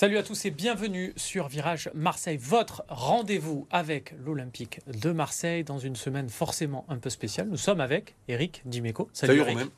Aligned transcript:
Salut 0.00 0.16
à 0.16 0.22
tous 0.22 0.44
et 0.44 0.52
bienvenue 0.52 1.12
sur 1.16 1.48
Virage 1.48 1.90
Marseille, 1.92 2.36
votre 2.40 2.84
rendez-vous 2.88 3.66
avec 3.68 4.14
l'Olympique 4.24 4.78
de 4.86 5.10
Marseille 5.10 5.64
dans 5.64 5.80
une 5.80 5.96
semaine 5.96 6.28
forcément 6.28 6.86
un 6.88 6.98
peu 6.98 7.10
spéciale. 7.10 7.48
Nous 7.48 7.56
sommes 7.56 7.80
avec 7.80 8.14
Eric 8.28 8.62
Dimeco. 8.64 9.10
Salut, 9.12 9.40
Salut 9.40 9.50
Eric. 9.50 9.72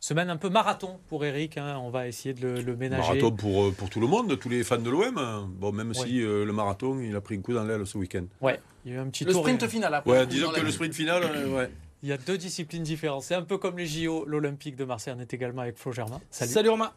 Semaine 0.00 0.28
un 0.28 0.36
peu 0.36 0.50
marathon 0.50 1.00
pour 1.08 1.24
Eric, 1.24 1.56
hein. 1.56 1.78
on 1.82 1.88
va 1.88 2.06
essayer 2.06 2.34
de 2.34 2.46
le, 2.46 2.76
ménager. 2.76 3.00
Marathon 3.00 3.32
pour, 3.32 3.64
euh, 3.64 3.70
pour 3.70 3.88
tout 3.88 4.00
le 4.00 4.06
monde, 4.06 4.38
tous 4.38 4.50
les 4.50 4.64
fans 4.64 4.76
de 4.76 4.90
l'OM. 4.90 5.48
Bon, 5.58 5.72
même 5.72 5.94
si 5.94 6.20
euh, 6.20 6.44
le 6.44 6.52
marathon, 6.52 7.00
il 7.00 7.16
a 7.16 7.22
pris 7.22 7.36
un 7.36 7.40
coup 7.40 7.54
dans 7.54 7.64
l'aile 7.64 7.86
ce 7.86 7.96
week-end. 7.96 8.26
Ouais, 8.42 8.60
il 8.84 8.92
y 8.92 8.94
a 8.94 8.98
eu 8.98 9.00
un 9.00 9.08
petit 9.08 9.24
le 9.24 9.32
sprint 9.32 9.66
final 9.66 9.94
après. 9.94 10.10
Ouais, 10.10 10.26
disons 10.26 10.52
que 10.52 10.60
le 10.60 10.70
sprint 10.72 10.92
final, 10.92 11.22
euh, 11.24 11.56
ouais. 11.56 11.70
Il 12.02 12.10
y 12.10 12.12
a 12.12 12.18
deux 12.18 12.36
disciplines 12.36 12.82
différentes. 12.82 13.22
C'est 13.22 13.34
un 13.34 13.40
peu 13.40 13.56
comme 13.56 13.78
les 13.78 13.86
JO, 13.86 14.26
l'Olympique 14.26 14.76
de 14.76 14.84
Marseille. 14.84 15.14
On 15.16 15.20
est 15.20 15.32
également 15.32 15.62
avec 15.62 15.78
Flo 15.78 15.90
Germain. 15.90 16.20
Salut. 16.28 16.52
Salut 16.52 16.68
Romain. 16.68 16.92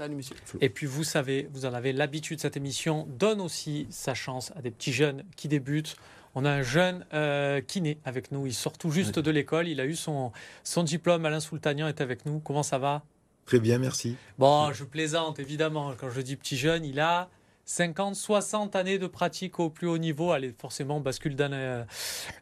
Salut 0.00 0.16
monsieur. 0.16 0.34
Et 0.62 0.70
puis 0.70 0.86
vous 0.86 1.04
savez, 1.04 1.46
vous 1.52 1.66
en 1.66 1.74
avez 1.74 1.92
l'habitude, 1.92 2.40
cette 2.40 2.56
émission 2.56 3.06
donne 3.18 3.38
aussi 3.38 3.86
sa 3.90 4.14
chance 4.14 4.50
à 4.56 4.62
des 4.62 4.70
petits 4.70 4.94
jeunes 4.94 5.24
qui 5.36 5.46
débutent. 5.46 5.94
On 6.34 6.46
a 6.46 6.50
un 6.50 6.62
jeune 6.62 7.04
euh, 7.12 7.60
kiné 7.60 7.98
avec 8.06 8.32
nous, 8.32 8.46
il 8.46 8.54
sort 8.54 8.78
tout 8.78 8.90
juste 8.90 9.18
de 9.18 9.30
l'école, 9.30 9.68
il 9.68 9.78
a 9.78 9.84
eu 9.84 9.94
son, 9.94 10.32
son 10.64 10.84
diplôme, 10.84 11.26
Alain 11.26 11.38
Soultanian 11.38 11.86
est 11.86 12.00
avec 12.00 12.24
nous. 12.24 12.40
Comment 12.40 12.62
ça 12.62 12.78
va? 12.78 13.02
Très 13.44 13.60
bien, 13.60 13.76
merci. 13.76 14.16
Bon, 14.38 14.72
je 14.72 14.84
plaisante 14.84 15.38
évidemment, 15.38 15.92
quand 16.00 16.08
je 16.08 16.22
dis 16.22 16.36
petit 16.36 16.56
jeune, 16.56 16.82
il 16.86 16.98
a 16.98 17.28
50, 17.66 18.14
60 18.14 18.76
années 18.76 18.98
de 18.98 19.06
pratique 19.06 19.60
au 19.60 19.68
plus 19.68 19.86
haut 19.86 19.98
niveau. 19.98 20.32
Allez, 20.32 20.54
forcément, 20.58 20.98
bascule 21.00 21.36
d'un 21.36 21.52
euh, 21.52 21.84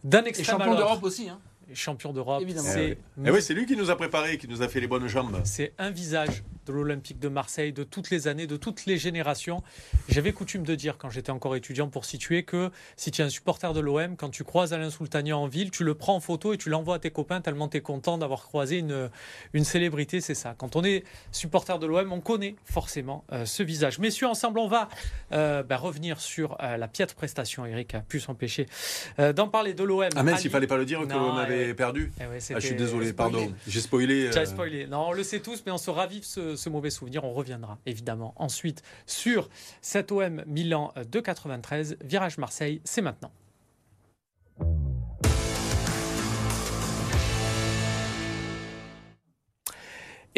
d'un 0.05 0.23
extrême 0.23 0.61
Et 0.61 0.61
champion 0.61 0.77
d'Europe 0.77 1.03
aussi. 1.03 1.29
Hein 1.29 1.41
champion 1.75 2.13
d'Europe. 2.13 2.43
C'est 2.57 2.99
eh 3.25 3.31
oui, 3.31 3.43
c'est 3.43 3.55
lui 3.55 3.67
qui 3.67 3.77
nous 3.77 3.91
a 3.91 3.97
préparé, 3.97 4.39
qui 4.39 4.49
nous 4.49 4.63
a 4.63 4.69
fait 4.69 4.81
les 4.81 4.87
bonnes 4.87 5.07
jambes. 5.07 5.41
C'est 5.45 5.73
un 5.79 5.91
visage 5.91 6.43
de 6.69 6.73
l'Olympique 6.73 7.19
de 7.19 7.29
Marseille 7.29 7.73
de 7.73 7.83
toutes 7.83 8.11
les 8.11 8.29
années, 8.29 8.47
de 8.47 8.57
toutes 8.57 8.87
les 8.87 8.99
générations. 8.99 9.63
J'avais 10.09 10.33
coutume 10.33 10.63
de 10.63 10.75
dire 10.75 10.99
quand 10.99 11.11
j'étais 11.11 11.31
encore 11.31 11.57
étudiant 11.57 11.89
pour 11.89 12.05
situer 12.05 12.43
que 12.43 12.71
si 12.97 13.11
tu 13.11 13.23
es 13.23 13.25
un 13.25 13.31
supporter 13.31 13.73
de 13.73 13.81
l'OM, 13.81 14.17
quand 14.17 14.31
tu 14.31 14.45
croises 14.45 14.73
Alain 14.73 14.91
Soultanian 14.91 15.43
en 15.43 15.47
ville, 15.47 15.71
tu 15.71 15.83
le 15.83 15.95
prends 15.95 16.17
en 16.17 16.21
photo 16.21 16.53
et 16.53 16.59
tu 16.59 16.69
l'envoies 16.69 16.97
à 16.97 16.99
tes 16.99 17.11
copains 17.11 17.41
tellement 17.41 17.69
tu 17.69 17.79
es 17.79 17.81
content 17.81 18.19
d'avoir 18.19 18.43
croisé 18.45 18.79
une, 18.79 19.11
une 19.55 19.65
célébrité, 19.65 20.21
c'est 20.21 20.35
ça. 20.35 20.55
Quand 20.57 20.77
on 20.77 20.85
est 20.85 21.05
supporter 21.33 21.79
de 21.79 21.87
l'OM, 21.87 22.13
on 22.13 22.21
connaît 22.21 22.57
forcément 22.65 23.25
euh, 23.33 23.45
ce 23.45 23.63
visage. 23.63 23.99
Messieurs, 23.99 24.27
ensemble, 24.27 24.59
on 24.59 24.69
va 24.69 24.89
euh, 25.33 25.63
bah, 25.63 25.77
revenir 25.77 26.21
sur 26.21 26.57
euh, 26.61 26.77
la 26.77 26.89
piètre 26.89 27.15
prestation. 27.15 27.65
Eric 27.65 27.95
a 27.95 28.01
pu 28.01 28.21
s'empêcher 28.21 28.67
d'en 29.35 29.49
parler 29.49 29.75
de 29.75 29.85
l'OM. 29.85 30.09
Ah, 30.15 30.23
même 30.23 30.37
s'il 30.37 30.51
fallait 30.51 30.67
pas 30.67 30.77
le 30.77 30.85
dire 30.85 31.01
que 31.01 31.13
l'OM 31.13 31.39
avait 31.39 31.75
perdu. 31.75 32.13
Eh 32.21 32.25
ah, 32.25 32.59
je 32.59 32.67
suis 32.67 32.75
désolé, 32.75 33.13
pardon. 33.13 33.53
J'ai 33.67 33.81
spoilé. 33.81 34.31
J'ai 34.33 34.47
spoilé. 34.47 34.87
Non, 34.87 35.09
on 35.09 35.13
le 35.13 35.23
sait 35.23 35.41
tous, 35.41 35.63
mais 35.65 35.73
on 35.73 35.79
se 35.79 35.91
ravive 35.91 36.25
ce, 36.25 36.57
ce 36.59 36.69
mauvais 36.69 36.91
souvenir. 36.91 37.25
On 37.25 37.33
reviendra 37.33 37.79
évidemment 37.87 38.35
ensuite 38.37 38.83
sur 39.07 39.49
cet 39.81 40.13
OM 40.13 40.43
Milan 40.47 40.93
de 41.11 41.21
93. 41.21 41.97
Virage 42.05 42.37
Marseille, 42.37 42.81
c'est 42.85 43.03
maintenant. 43.03 43.33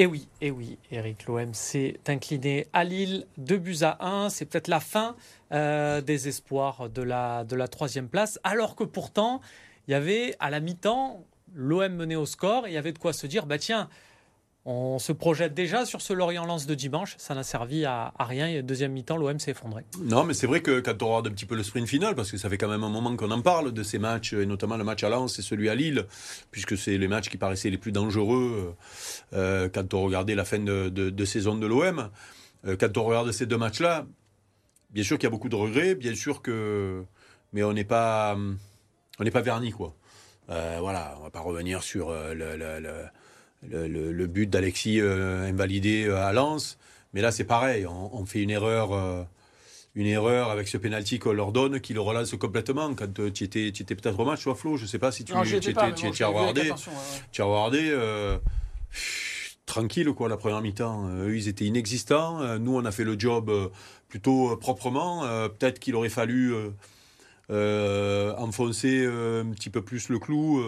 Et 0.00 0.04
eh 0.04 0.06
oui, 0.06 0.28
et 0.40 0.46
eh 0.46 0.50
oui, 0.50 0.78
Eric, 0.90 1.26
l'OM 1.26 1.52
s'est 1.52 2.00
incliné 2.06 2.66
à 2.72 2.84
Lille, 2.84 3.26
2 3.36 3.58
buts 3.58 3.82
à 3.82 3.98
1. 4.06 4.30
C'est 4.30 4.46
peut-être 4.46 4.68
la 4.68 4.80
fin 4.80 5.14
euh, 5.52 6.00
des 6.00 6.26
espoirs 6.26 6.88
de 6.88 7.02
la, 7.02 7.44
de 7.44 7.54
la 7.54 7.68
troisième 7.68 8.08
place, 8.08 8.40
alors 8.42 8.76
que 8.76 8.84
pourtant, 8.84 9.42
il 9.86 9.90
y 9.90 9.94
avait 9.94 10.34
à 10.40 10.48
la 10.48 10.60
mi-temps, 10.60 11.22
l'OM 11.54 11.92
menait 11.92 12.16
au 12.16 12.24
score, 12.24 12.66
et 12.66 12.70
il 12.70 12.72
y 12.72 12.78
avait 12.78 12.92
de 12.92 12.98
quoi 12.98 13.12
se 13.12 13.26
dire, 13.26 13.44
bah 13.44 13.58
tiens, 13.58 13.90
on 14.66 14.98
se 14.98 15.12
projette 15.12 15.54
déjà 15.54 15.86
sur 15.86 16.02
ce 16.02 16.12
Lorient-Lens 16.12 16.66
de 16.66 16.74
dimanche. 16.74 17.14
Ça 17.16 17.34
n'a 17.34 17.42
servi 17.42 17.86
à, 17.86 18.12
rien. 18.18 18.46
Et 18.46 18.62
deuxième 18.62 18.92
mi-temps, 18.92 19.16
l'OM 19.16 19.38
s'est 19.38 19.52
effondré. 19.52 19.84
Non, 20.02 20.24
mais 20.24 20.34
c'est 20.34 20.46
vrai 20.46 20.60
que 20.60 20.80
quand 20.80 21.02
on 21.02 21.06
regarde 21.06 21.28
un 21.28 21.30
petit 21.30 21.46
peu 21.46 21.54
le 21.54 21.62
sprint 21.62 21.88
final, 21.88 22.14
parce 22.14 22.30
que 22.30 22.36
ça 22.36 22.50
fait 22.50 22.58
quand 22.58 22.68
même 22.68 22.84
un 22.84 22.90
moment 22.90 23.16
qu'on 23.16 23.30
en 23.30 23.40
parle 23.40 23.72
de 23.72 23.82
ces 23.82 23.98
matchs, 23.98 24.34
et 24.34 24.44
notamment 24.44 24.76
le 24.76 24.84
match 24.84 25.02
à 25.02 25.08
Lens 25.08 25.38
et 25.38 25.42
celui 25.42 25.70
à 25.70 25.74
Lille, 25.74 26.06
puisque 26.50 26.76
c'est 26.76 26.98
les 26.98 27.08
matchs 27.08 27.30
qui 27.30 27.38
paraissaient 27.38 27.70
les 27.70 27.78
plus 27.78 27.92
dangereux 27.92 28.76
euh, 29.32 29.70
quand 29.70 29.94
on 29.94 30.02
regardait 30.02 30.34
la 30.34 30.44
fin 30.44 30.58
de, 30.58 31.24
saison 31.24 31.56
de 31.56 31.66
l'OM. 31.66 32.10
Euh, 32.66 32.76
quand 32.78 32.98
on 32.98 33.04
regarde 33.04 33.32
ces 33.32 33.46
deux 33.46 33.56
matchs-là, 33.56 34.06
bien 34.90 35.04
sûr 35.04 35.16
qu'il 35.16 35.24
y 35.24 35.28
a 35.28 35.30
beaucoup 35.30 35.48
de 35.48 35.56
regrets, 35.56 35.94
bien 35.94 36.14
sûr 36.14 36.42
que. 36.42 37.02
Mais 37.52 37.62
on 37.62 37.72
n'est 37.72 37.84
pas, 37.84 38.36
on 39.18 39.24
n'est 39.24 39.30
pas 39.30 39.40
verni, 39.40 39.72
quoi. 39.72 39.96
Euh, 40.50 40.78
voilà, 40.80 41.16
on 41.18 41.22
va 41.22 41.30
pas 41.30 41.40
revenir 41.40 41.82
sur 41.82 42.12
le, 42.12 43.06
but 43.62 44.48
d'Alexis 44.48 45.00
euh, 45.00 45.48
invalidé 45.48 46.04
euh, 46.04 46.16
à 46.16 46.32
Lens. 46.32 46.78
Mais 47.12 47.20
là, 47.20 47.32
c'est 47.32 47.44
pareil. 47.44 47.86
On, 47.86 48.24
fait 48.24 48.40
une 48.40 48.50
erreur, 48.50 48.92
euh, 48.92 49.24
une 49.96 50.06
erreur 50.06 50.50
avec 50.50 50.68
ce 50.68 50.76
penalty 50.76 51.18
qu'on 51.18 51.32
leur 51.32 51.50
donne, 51.50 51.80
qui 51.80 51.92
le 51.92 52.00
relance 52.00 52.34
complètement. 52.36 52.94
Quand 52.94 53.32
tu 53.32 53.44
étais, 53.44 53.66
étais 53.68 53.96
peut-être 53.96 54.20
au 54.20 54.24
match, 54.24 54.44
toi, 54.44 54.54
Flo, 54.54 54.76
je 54.76 54.84
ne 54.84 54.88
sais 54.88 55.00
pas 55.00 55.10
si 55.10 55.24
tu, 55.24 55.32
étais, 55.32 55.76
as 55.76 56.28
regardé. 56.28 56.72
Tu 57.32 57.42
as 57.42 57.44
regardé. 57.44 58.38
tranquille, 59.66 60.12
quoi, 60.12 60.28
la 60.28 60.36
première 60.36 60.60
mi-temps. 60.60 61.08
eux, 61.16 61.36
ils 61.36 61.48
étaient 61.48 61.64
inexistants. 61.64 62.58
nous, 62.58 62.76
on 62.76 62.84
a 62.84 62.92
fait 62.92 63.04
le 63.04 63.18
job 63.18 63.50
plutôt 64.06 64.56
proprement. 64.56 65.22
peut-être 65.48 65.80
qu'il 65.80 65.96
aurait 65.96 66.10
fallu 66.10 66.54
enfoncer 67.48 69.04
un 69.04 69.50
petit 69.50 69.70
peu 69.70 69.82
plus 69.82 70.10
le 70.10 70.20
clou. 70.20 70.62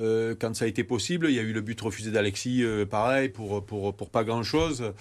Euh, 0.00 0.34
quand 0.36 0.56
ça 0.56 0.64
a 0.64 0.68
été 0.68 0.82
possible. 0.82 1.28
Il 1.28 1.34
y 1.34 1.38
a 1.38 1.42
eu 1.42 1.52
le 1.52 1.60
but 1.60 1.80
refusé 1.80 2.10
d'Alexis, 2.10 2.64
euh, 2.64 2.84
pareil, 2.84 3.28
pour, 3.28 3.64
pour, 3.64 3.94
pour 3.94 4.10
pas 4.10 4.24
grand-chose. 4.24 4.92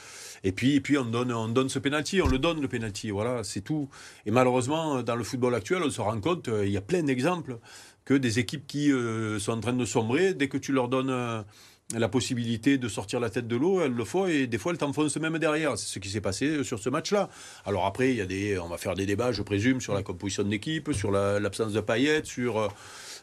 Et 0.44 0.52
puis, 0.52 0.76
et 0.76 0.81
puis 0.81 1.00
on, 1.00 1.06
donne, 1.06 1.31
on 1.31 1.48
donne 1.48 1.70
ce 1.70 1.80
pénalty, 1.80 2.22
on 2.22 2.28
le 2.28 2.38
donne 2.38 2.62
le 2.62 2.68
pénalty, 2.68 3.09
voilà, 3.09 3.44
c'est 3.44 3.62
tout. 3.62 3.90
Et 4.28 4.31
malheureusement, 4.31 5.02
dans 5.02 5.16
le 5.16 5.24
football 5.24 5.56
actuel, 5.56 5.81
on 5.84 5.90
se 5.90 6.00
rend 6.00 6.20
compte, 6.22 6.48
euh, 6.48 6.66
il 6.66 6.72
y 6.72 6.78
a 6.78 6.81
plein 6.81 7.02
d'exemples, 7.02 7.58
que 8.06 8.14
des 8.14 8.38
équipes 8.38 8.68
qui 8.68 8.92
sont 9.40 9.54
en 9.54 9.62
train 9.62 9.72
de 9.72 9.86
sombrer, 9.86 10.34
dès 10.34 10.50
que 10.50 10.58
tu 10.58 10.74
leur 10.74 10.90
donnes 10.90 11.46
la 11.96 12.10
possibilité 12.10 12.78
de 12.78 12.90
sortir 12.90 13.22
la 13.22 13.30
tête 13.30 13.48
de 13.48 13.56
l'eau, 13.56 13.80
elles 13.81 13.94
le 13.94 14.04
font 14.04 14.28
et 14.28 14.46
des 14.46 14.58
fois 14.58 14.74
elles 14.74 14.78
t'enfoncent 14.78 15.16
même 15.16 15.38
derrière. 15.38 15.78
C'est 15.78 15.88
ce 15.88 16.00
qui 16.00 16.10
s'est 16.10 16.20
passé 16.20 16.66
sur 16.66 16.80
ce 16.80 16.90
match-là. 16.90 17.30
Alors 17.66 17.86
après, 17.86 18.14
y 18.14 18.20
a 18.20 18.25
des, 18.25 18.60
on 18.60 18.68
va 18.68 18.78
faire 18.78 18.96
des 18.96 19.06
débats, 19.06 19.31
je 19.31 19.42
présume, 19.42 19.80
sur 19.80 19.94
la 19.94 20.04
composition 20.04 20.44
d'équipe, 20.44 20.92
sur 20.92 21.12
l'absence 21.12 21.72
de 21.72 21.80
paillettes, 21.80 22.25
sur 22.25 22.70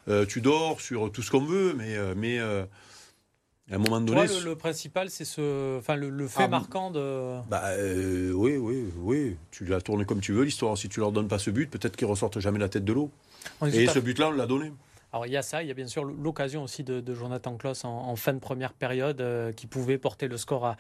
euh, 0.08 0.26
tu 0.26 0.40
dors 0.40 0.80
sur 0.80 1.10
tout 1.12 1.22
ce 1.22 1.30
qu'on 1.30 1.44
veut, 1.44 1.74
mais, 1.76 1.96
euh, 1.96 2.14
mais 2.16 2.38
euh, 2.38 2.64
à 3.70 3.74
un 3.74 3.78
moment 3.78 4.00
donné. 4.00 4.26
le, 4.44 4.54
principal, 4.54 5.10
c'est 5.10 5.24
ce, 5.24 5.78
enfin, 5.78 5.96
le, 5.96 6.26
fait 6.26 6.44
ah, 6.44 6.48
marquant 6.48 6.90
de. 6.90 7.38
Bah, 7.48 7.64
oui, 8.34 8.56
oui, 8.56 8.84
oui. 8.98 9.36
Tu 9.50 9.64
la 9.64 9.80
tournes 9.80 10.04
comme 10.04 10.20
tu 10.20 10.32
veux, 10.32 10.44
l'histoire. 10.44 10.76
Si 10.76 10.88
tu 10.88 11.00
leur 11.00 11.12
donnes 11.12 11.28
pas 11.28 11.38
ce 11.38 11.50
but, 11.50 11.70
peut-être 11.70 11.96
qu'ils 11.96 12.08
ressortent 12.08 12.40
jamais 12.40 12.58
la 12.58 12.68
tête 12.68 12.84
de 12.84 12.92
l'eau. 12.92 13.10
Et 13.72 13.86
ce 13.86 13.98
but-là, 13.98 14.28
on 14.28 14.32
l'a 14.32 14.46
donné. 14.46 14.72
Alors 15.12 15.26
il 15.26 15.32
y 15.32 15.36
a 15.36 15.42
ça, 15.42 15.62
il 15.62 15.68
y 15.68 15.70
a 15.70 15.74
bien 15.74 15.88
sûr 15.88 16.04
l'occasion 16.04 16.62
aussi 16.62 16.84
de, 16.84 17.14
Jonathan 17.14 17.56
Kloss 17.56 17.84
en, 17.84 18.14
fin 18.16 18.32
de 18.32 18.38
première 18.38 18.72
période 18.72 19.20
euh, 19.20 19.52
qui 19.52 19.66
pouvait 19.66 19.98
porter 19.98 20.28
le 20.28 20.36
score 20.36 20.64
à, 20.64 20.76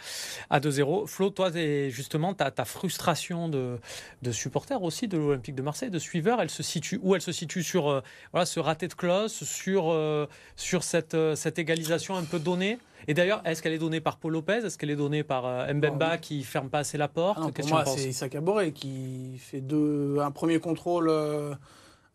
à 0.48 0.60
2-0. 0.60 1.06
Flo, 1.06 1.30
toi, 1.30 1.50
justement, 1.88 2.34
ta, 2.34 2.50
ta 2.50 2.64
frustration 2.64 3.48
de, 3.48 3.78
de 4.22 4.32
supporter 4.32 4.80
aussi 4.82 5.08
de 5.08 5.18
l'Olympique 5.18 5.56
de 5.56 5.62
Marseille, 5.62 5.90
de 5.90 5.98
suiveur, 5.98 6.40
elle 6.40 6.50
se 6.50 6.62
situe 6.62 7.00
où? 7.02 7.14
Elle 7.14 7.22
se 7.22 7.32
situe 7.32 7.64
sur 7.64 7.88
euh, 7.88 8.00
voilà, 8.32 8.46
ce 8.46 8.60
raté 8.60 8.86
de 8.86 8.94
Kloss, 8.94 9.42
sur, 9.44 9.90
euh, 9.90 10.26
sur 10.56 10.84
cette, 10.84 11.16
cette 11.34 11.58
égalisation 11.58 12.16
un 12.16 12.24
peu 12.24 12.38
donnée? 12.38 12.78
Et 13.08 13.14
d'ailleurs, 13.14 13.42
est-ce 13.44 13.62
qu'elle 13.62 13.72
est 13.72 13.78
donnée 13.78 14.00
par 14.00 14.18
Paul 14.18 14.32
Lopez? 14.32 14.64
Est-ce 14.64 14.78
qu'elle 14.78 14.90
est 14.90 14.96
donnée 14.96 15.24
par 15.24 15.44
Mbemba 15.74 16.18
qui 16.18 16.30
qui 16.30 16.44
ferme 16.44 16.68
pas 16.68 16.80
assez 16.80 16.98
la 16.98 17.08
porte? 17.08 17.40
Ah 17.42 17.50
Pour 17.50 17.68
moi, 17.68 17.84
c'est 17.86 18.08
Issa 18.10 18.28
qui 18.28 19.38
fait 19.38 19.60
deux, 19.60 20.18
un 20.20 20.30
premier 20.30 20.60
contrôle 20.60 21.10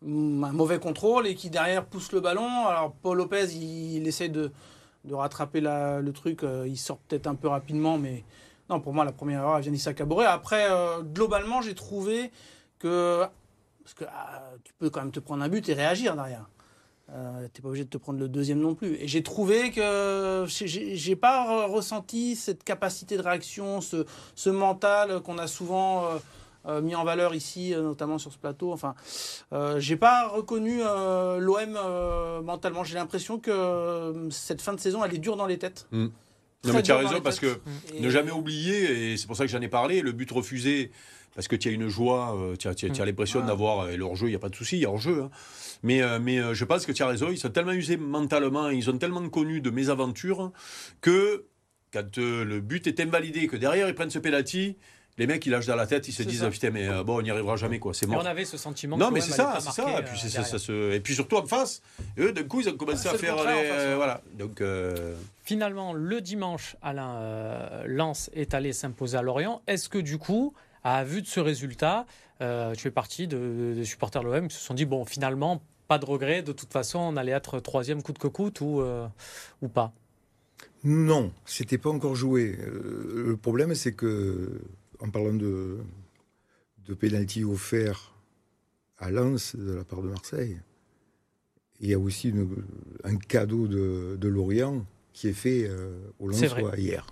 un 0.04 0.52
mauvais 0.52 0.78
contrôle 0.78 1.26
et 1.26 1.34
qui 1.34 1.50
derrière 1.50 1.84
pousse 1.84 2.12
le 2.12 2.20
ballon. 2.20 2.66
Alors 2.66 2.92
Paul 3.02 3.18
Lopez, 3.18 3.54
il, 3.54 4.06
essaie 4.06 4.28
de, 4.28 4.52
de 5.04 5.14
rattraper 5.14 5.60
le 5.60 6.10
truc, 6.12 6.42
euh, 6.42 6.66
il 6.66 6.76
sort 6.76 6.98
peut-être 6.98 7.26
un 7.26 7.34
peu 7.34 7.48
rapidement, 7.48 7.98
mais 7.98 8.24
non, 8.68 8.80
pour 8.80 8.92
moi, 8.92 9.04
la 9.04 9.12
première 9.12 9.40
erreur, 9.42 9.60
vient 9.60 9.70
d'Issa 9.70 9.94
Caboret. 9.94 10.26
Après, 10.26 10.66
euh, 10.70 11.02
globalement, 11.02 11.62
j'ai 11.62 11.74
trouvé 11.74 12.30
que. 12.78 13.24
Parce 13.82 13.94
que 13.94 14.04
ah, 14.08 14.50
tu 14.64 14.72
peux 14.78 14.90
quand 14.90 15.00
même 15.00 15.12
te 15.12 15.20
prendre 15.20 15.44
un 15.44 15.48
but 15.48 15.68
et 15.68 15.74
réagir 15.74 16.16
derrière. 16.16 16.48
Euh, 17.12 17.46
tu 17.54 17.60
n'es 17.60 17.62
pas 17.62 17.68
obligé 17.68 17.84
de 17.84 17.90
te 17.90 17.98
prendre 17.98 18.18
le 18.18 18.28
deuxième 18.28 18.58
non 18.58 18.74
plus. 18.74 18.96
Et 18.96 19.06
j'ai 19.06 19.22
trouvé 19.22 19.70
que 19.70 20.44
j'ai 20.48 21.14
pas 21.14 21.66
ressenti 21.68 22.34
cette 22.34 22.64
capacité 22.64 23.16
de 23.16 23.22
réaction, 23.22 23.80
ce, 23.80 24.04
ce 24.34 24.50
mental 24.50 25.20
qu'on 25.20 25.38
a 25.38 25.46
souvent 25.46 26.02
euh, 26.68 26.80
mis 26.80 26.94
en 26.94 27.04
valeur 27.04 27.34
ici, 27.34 27.72
euh, 27.72 27.82
notamment 27.82 28.18
sur 28.18 28.32
ce 28.32 28.38
plateau. 28.38 28.72
Enfin, 28.72 28.94
euh, 29.52 29.78
j'ai 29.78 29.96
pas 29.96 30.28
reconnu 30.28 30.78
l'OM 30.78 31.78
mentalement. 32.44 32.82
J'ai 32.84 32.94
l'impression 32.94 33.38
que 33.38 34.28
cette 34.30 34.60
fin 34.60 34.72
de 34.72 34.80
saison, 34.80 35.04
elle 35.04 35.14
est 35.14 35.18
dure 35.18 35.36
dans 35.36 35.46
les 35.46 35.58
têtes. 35.58 35.86
Hmm. 35.92 36.08
Non, 36.64 36.72
mais 36.72 36.82
tu 36.82 36.90
as 36.90 36.96
raison, 36.96 37.20
parce 37.20 37.38
que 37.38 37.46
hmm. 37.46 38.00
ne 38.00 38.10
jamais 38.10 38.32
oublier, 38.32 39.12
et 39.12 39.16
c'est 39.16 39.26
pour 39.26 39.36
ça 39.36 39.44
que 39.44 39.50
j'en 39.50 39.60
ai 39.60 39.68
parlé, 39.68 40.00
le 40.00 40.10
but 40.10 40.28
refusé, 40.32 40.90
parce 41.36 41.46
que 41.46 41.54
tu 41.54 41.68
as 41.68 41.70
une 41.70 41.88
joie, 41.88 42.36
tu 42.58 42.66
as, 42.66 42.72
as, 42.72 43.04
l'impression 43.04 43.44
d'avoir 43.44 43.86
leur 43.96 44.16
jeu, 44.16 44.26
il 44.26 44.30
n'y 44.30 44.36
a 44.36 44.40
pas 44.40 44.48
de 44.48 44.56
souci, 44.56 44.76
il 44.76 44.80
y 44.80 44.86
a 44.86 44.90
hors-jeu. 44.90 45.22
Hein. 45.22 45.30
Mais, 45.82 46.00
mais 46.18 46.54
je 46.54 46.64
pense 46.64 46.86
que 46.86 46.92
tu 46.92 47.02
as 47.02 47.06
raison, 47.06 47.28
ils 47.30 47.38
sont 47.38 47.50
tellement 47.50 47.72
usés 47.72 47.98
mentalement, 47.98 48.70
ils 48.70 48.90
ont 48.90 48.98
tellement 48.98 49.28
connu 49.28 49.60
de 49.60 49.70
mésaventures 49.70 50.50
que 51.00 51.44
quand 51.92 52.16
le 52.16 52.60
but 52.60 52.86
est 52.86 52.98
invalidé, 52.98 53.46
que 53.46 53.56
derrière 53.56 53.88
ils 53.88 53.94
prennent 53.94 54.10
ce 54.10 54.18
penalty, 54.18 54.76
les 55.18 55.26
mecs, 55.26 55.44
ils 55.46 55.50
lâchent 55.50 55.66
dans 55.66 55.76
la 55.76 55.86
tête, 55.86 56.06
ils 56.08 56.12
se 56.12 56.22
disent 56.22 56.40
ça. 56.40 56.50
putain, 56.50 56.70
mais 56.70 56.86
euh, 56.88 57.02
bon, 57.02 57.18
on 57.18 57.22
n'y 57.22 57.30
arrivera 57.30 57.56
jamais, 57.56 57.78
quoi. 57.78 57.94
C'est 57.94 58.06
Et 58.06 58.08
mort. 58.08 58.20
on 58.22 58.26
avait 58.26 58.44
ce 58.44 58.56
sentiment. 58.58 58.96
Non, 58.98 59.10
mais 59.10 59.20
c'est 59.20 59.32
ça, 59.32 59.56
c'est 59.60 59.70
ça. 59.70 59.84
marquer, 59.84 60.00
Et 60.00 60.04
puis, 60.04 60.12
euh, 60.14 60.20
c'est- 60.20 60.28
ça, 60.28 60.38
derrière. 60.42 60.50
ça 60.50 60.58
se... 60.58 60.92
et 60.92 61.00
puis 61.00 61.14
surtout 61.14 61.36
en 61.36 61.46
face, 61.46 61.80
eux, 62.18 62.32
d'un 62.32 62.42
coup, 62.44 62.60
ils 62.60 62.68
ont 62.68 62.76
commencé 62.76 63.08
Ah, 63.10 63.14
à 63.14 63.18
faire. 63.18 63.34
contraire, 63.36 63.62
les- 63.62 63.70
en 63.70 63.74
face, 63.74 63.84
ouais. 63.86 63.94
voilà. 63.94 64.22
Donc, 64.38 64.60
euh, 64.60 65.14
Finalement, 65.44 65.92
le 65.94 66.20
dimanche, 66.20 66.76
Alain 66.82 67.14
euh, 67.16 67.84
Lens 67.86 68.30
est 68.34 68.52
allé 68.52 68.72
s'imposer 68.72 69.16
à 69.16 69.22
Lorient. 69.22 69.62
Est-ce 69.66 69.88
que 69.88 69.98
du 69.98 70.18
coup, 70.18 70.52
à 70.84 71.02
vue 71.04 71.22
de 71.22 71.26
ce 71.26 71.40
résultat, 71.40 72.04
euh, 72.42 72.74
tu 72.74 72.80
fais 72.82 72.90
partie 72.90 73.26
de- 73.28 73.72
des 73.74 73.84
supporters 73.84 74.22
de 74.22 74.26
l'OM 74.28 74.48
qui 74.48 74.56
se 74.56 74.60
sont 74.62 74.74
dit 74.74 74.84
bon, 74.84 75.04
finalement, 75.04 75.62
pas 75.88 75.98
de 75.98 76.04
regret. 76.04 76.42
De 76.42 76.50
toute 76.52 76.72
façon, 76.72 76.98
on 76.98 77.16
allait 77.16 77.32
être 77.32 77.60
troisième 77.60 78.02
coûte 78.02 78.18
que 78.18 78.26
coûte 78.28 78.60
ou 78.60 78.80
euh, 78.80 79.06
ou 79.62 79.68
pas? 79.68 79.92
Non, 80.84 81.32
c'était 81.44 81.78
pas 81.78 81.90
encore 81.90 82.14
joué. 82.14 82.56
Euh, 82.60 83.24
le 83.28 83.36
problème, 83.36 83.74
c'est 83.74 83.92
que, 83.92 84.60
en 85.00 85.10
parlant 85.10 85.34
de, 85.34 85.78
de 86.86 86.94
pénalty 86.94 87.44
offert 87.44 88.14
à 88.98 89.10
Lens 89.10 89.54
de 89.56 89.72
la 89.72 89.84
part 89.84 90.02
de 90.02 90.08
Marseille, 90.08 90.58
il 91.80 91.90
y 91.90 91.94
a 91.94 91.98
aussi 91.98 92.30
une- 92.30 92.64
un 93.04 93.16
cadeau 93.16 93.66
de, 93.68 94.16
de 94.18 94.28
Lorient 94.28 94.86
qui 95.12 95.28
est 95.28 95.32
fait 95.34 95.66
euh, 95.68 95.98
au 96.18 96.28
Lensois 96.28 96.76
hier. 96.78 97.06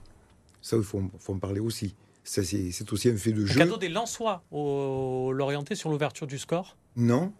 Ça, 0.63 0.77
il 0.79 0.83
faut, 0.83 1.03
faut 1.19 1.35
en 1.35 1.39
parler 1.39 1.61
aussi. 1.61 1.95
Ça, 2.23 2.43
c'est 2.43 2.91
aussi 2.93 3.11
un 3.11 3.17
fait 3.17 3.33
de 3.33 3.41
Le 3.41 3.47
jeu. 3.47 3.59
cadeau 3.59 3.77
des 3.77 3.91
Lensois 3.91 4.43
au 4.51 5.33
Lorientais 5.35 5.75
sur 5.75 5.91
l'ouverture 5.91 6.27
du 6.27 6.39
score? 6.39 6.77
Non. 6.97 7.33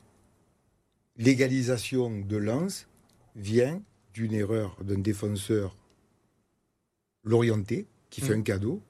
L'égalisation 1.17 2.21
de 2.21 2.37
Lens 2.37 2.87
vient 3.37 3.83
d'une 4.13 4.35
erreur 4.35 4.77
d'un 4.83 4.99
défenseur 4.99 5.77
l'orienté 7.23 7.87
qui 8.11 8.21
fait 8.21 8.37
Mm. 8.37 8.41
un 8.41 8.43
cadeau 8.43 8.83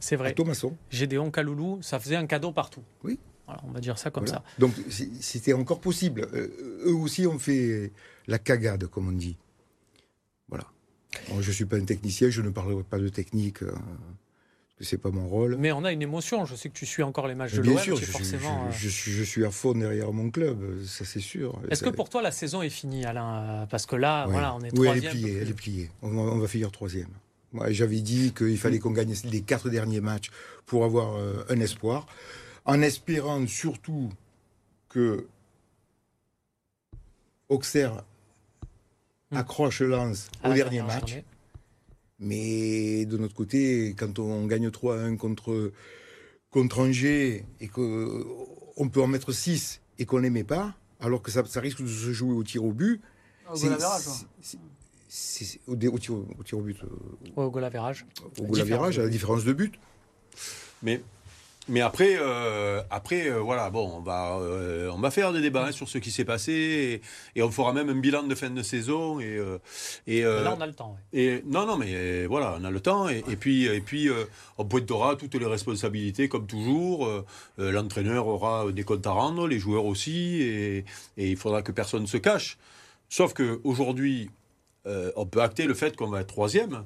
C'est 0.00 0.16
vrai. 0.16 0.34
Thomasson. 0.34 0.76
Gédéon 0.90 1.30
Kaloulou, 1.30 1.78
ça 1.82 2.00
faisait 2.00 2.16
un 2.16 2.26
cadeau 2.26 2.52
partout. 2.52 2.82
Oui. 3.04 3.18
Voilà, 3.46 3.60
on 3.66 3.70
va 3.72 3.80
dire 3.80 3.98
ça 3.98 4.10
comme 4.10 4.24
Voilà. 4.26 4.42
ça. 4.48 4.54
Donc 4.58 4.72
c'était 5.20 5.52
encore 5.52 5.80
possible. 5.80 6.26
Euh, 6.34 6.48
eux 6.86 6.94
aussi 6.94 7.26
ont 7.26 7.38
fait 7.38 7.92
la 8.26 8.38
cagade, 8.38 8.86
comme 8.86 9.08
on 9.08 9.12
dit. 9.12 9.36
Voilà. 10.48 10.64
Bon, 11.28 11.40
je 11.40 11.48
ne 11.48 11.52
suis 11.54 11.64
pas 11.64 11.76
un 11.76 11.84
technicien, 11.84 12.30
je 12.30 12.42
ne 12.42 12.50
parlerai 12.50 12.82
pas 12.84 12.98
de 12.98 13.08
technique, 13.08 13.62
euh, 13.62 13.70
parce 13.72 14.78
que 14.78 14.84
c'est 14.84 14.98
pas 14.98 15.10
mon 15.10 15.28
rôle. 15.28 15.56
Mais 15.58 15.72
on 15.72 15.84
a 15.84 15.90
une 15.92 16.02
émotion. 16.02 16.44
Je 16.44 16.54
sais 16.54 16.68
que 16.68 16.74
tu 16.74 16.86
suis 16.86 17.02
encore 17.02 17.26
les 17.26 17.34
matchs 17.34 17.54
de 17.54 17.62
Bien 17.62 17.72
l'OM. 17.74 17.82
sûr, 17.82 17.96
tu 17.96 18.02
es 18.02 18.06
je, 18.06 18.10
suis- 18.12 18.18
forcément. 18.18 18.66
euh, 18.66 18.70
je- 18.70 18.78
je 18.84 18.88
suis, 18.88 19.10
je 19.12 19.22
suis 19.24 19.44
à 19.44 19.50
fond 19.50 19.72
derrière 19.72 20.12
mon 20.12 20.30
club, 20.30 20.84
ça 20.86 21.04
c'est 21.04 21.18
sûr. 21.20 21.60
Est-ce 21.70 21.84
Ça- 21.84 21.90
que 21.90 21.94
pour 21.96 22.08
toi 22.08 22.22
la 22.22 22.30
saison 22.30 22.62
est 22.62 22.70
finie, 22.70 23.04
Alain? 23.04 23.66
Parce 23.68 23.84
que 23.86 23.96
là, 23.96 24.26
Ouais. 24.26 24.32
voilà, 24.32 24.54
on 24.54 24.60
est 24.60 24.76
Oui, 24.78 24.86
elle 24.88 25.04
est 25.04 25.08
pliée, 25.10 25.38
elle 25.42 25.50
est 25.50 25.54
pliée. 25.54 25.90
On 26.02 26.10
va, 26.10 26.20
on 26.32 26.38
va 26.38 26.46
finir 26.48 26.70
troisième. 26.70 27.08
Moi, 27.52 27.70
j'avais 27.72 28.00
dit 28.00 28.32
qu'il 28.32 28.56
fallait 28.58 28.78
qu'on 28.78 28.92
gagne 28.92 29.14
les 29.24 29.40
quatre 29.42 29.70
derniers 29.70 30.00
matchs 30.00 30.30
pour 30.66 30.84
avoir 30.84 31.16
euh, 31.16 31.44
un 31.48 31.58
espoir, 31.60 32.06
en 32.64 32.80
espérant 32.80 33.44
surtout 33.46 34.10
que 34.88 35.26
Auxerre 37.48 38.04
Hmm. 39.32 39.36
accroche 39.36 39.80
Lens 39.82 40.28
au 40.44 40.48
la 40.48 40.54
dernier 40.56 40.82
match. 40.82 41.14
Mais 42.18 43.04
de 43.06 43.16
notre 43.16 43.34
côté, 43.34 43.94
quand 43.96 44.18
on 44.18 44.44
gagne 44.46 44.68
3-1 44.70 45.16
contre, 45.16 45.72
contre 46.50 46.80
Angers 46.80 47.44
et 47.60 47.68
qu'on 47.68 48.88
peut 48.92 49.00
en 49.00 49.06
mettre 49.06 49.30
6 49.30 49.80
et 50.00 50.04
qu'on 50.04 50.18
n'aimait 50.20 50.42
pas, 50.42 50.74
alors 50.98 51.22
que 51.22 51.30
ça, 51.30 51.44
ça 51.46 51.60
risque 51.60 51.80
de 51.80 51.86
se 51.86 52.12
jouer 52.12 52.32
au 52.34 52.42
tir 52.42 52.64
au 52.64 52.72
but, 52.72 53.00
c'est- 53.54 53.68
au, 55.66 55.72
au 55.72 55.98
tir, 55.98 56.14
au 56.14 56.42
tir 56.44 56.58
au 56.58 56.62
but, 56.62 56.76
euh, 56.82 56.86
Ouais, 57.36 57.44
au 57.44 57.50
goal 57.50 57.64
average. 57.64 58.06
au 58.38 58.44
goal 58.44 58.60
average, 58.60 58.98
à 58.98 59.02
la 59.02 59.08
différence 59.08 59.44
de 59.44 59.52
but. 59.52 59.74
Mais, 60.82 61.00
mais 61.68 61.80
après, 61.82 62.16
euh, 62.18 62.80
après 62.90 63.28
euh, 63.28 63.38
voilà, 63.40 63.68
bon, 63.70 63.92
on 63.96 64.00
va, 64.00 64.38
euh, 64.38 64.90
on 64.92 64.98
va 64.98 65.10
faire 65.10 65.32
des 65.32 65.40
débats 65.40 65.66
hein, 65.66 65.72
sur 65.72 65.88
ce 65.88 65.98
qui 65.98 66.10
s'est 66.10 66.24
passé 66.24 66.52
et, 67.34 67.38
et 67.38 67.42
on 67.42 67.50
fera 67.50 67.72
même 67.72 67.88
un 67.90 67.94
bilan 67.96 68.22
de 68.22 68.34
fin 68.34 68.50
de 68.50 68.62
saison. 68.62 69.20
Et, 69.20 69.36
euh, 69.36 69.58
euh, 70.08 70.42
là, 70.44 70.54
on 70.56 70.60
a 70.60 70.66
le 70.66 70.72
temps. 70.72 70.96
ouais. 71.12 71.20
et 71.20 71.42
non, 71.46 71.66
non, 71.66 71.76
mais 71.76 72.26
voilà, 72.26 72.56
on 72.58 72.64
a 72.64 72.70
le 72.70 72.80
temps. 72.80 73.08
Et, 73.08 73.18
et 73.28 73.36
puis, 73.36 73.66
et 73.66 73.80
puis 73.80 74.08
euh, 74.08 74.24
on 74.58 74.64
pointera 74.64 75.16
toutes 75.16 75.34
les 75.34 75.46
responsabilités, 75.46 76.28
comme 76.28 76.46
toujours. 76.46 77.08
L'entraîneur 77.58 78.26
aura 78.26 78.70
des 78.72 78.84
comptes 78.84 79.06
à 79.06 79.10
rendre, 79.12 79.46
les 79.46 79.58
joueurs 79.58 79.84
aussi, 79.84 80.40
et, 80.42 80.78
et 81.18 81.30
il 81.30 81.36
faudra 81.36 81.62
que 81.62 81.72
personne 81.72 82.02
ne 82.02 82.06
se 82.08 82.16
cache. 82.16 82.58
Sauf 83.10 83.34
qu'aujourd'hui, 83.34 84.30
euh, 84.86 85.12
on 85.16 85.26
peut 85.26 85.42
acter 85.42 85.66
le 85.66 85.74
fait 85.74 85.96
qu'on 85.96 86.08
va 86.08 86.20
être 86.20 86.28
troisième. 86.28 86.84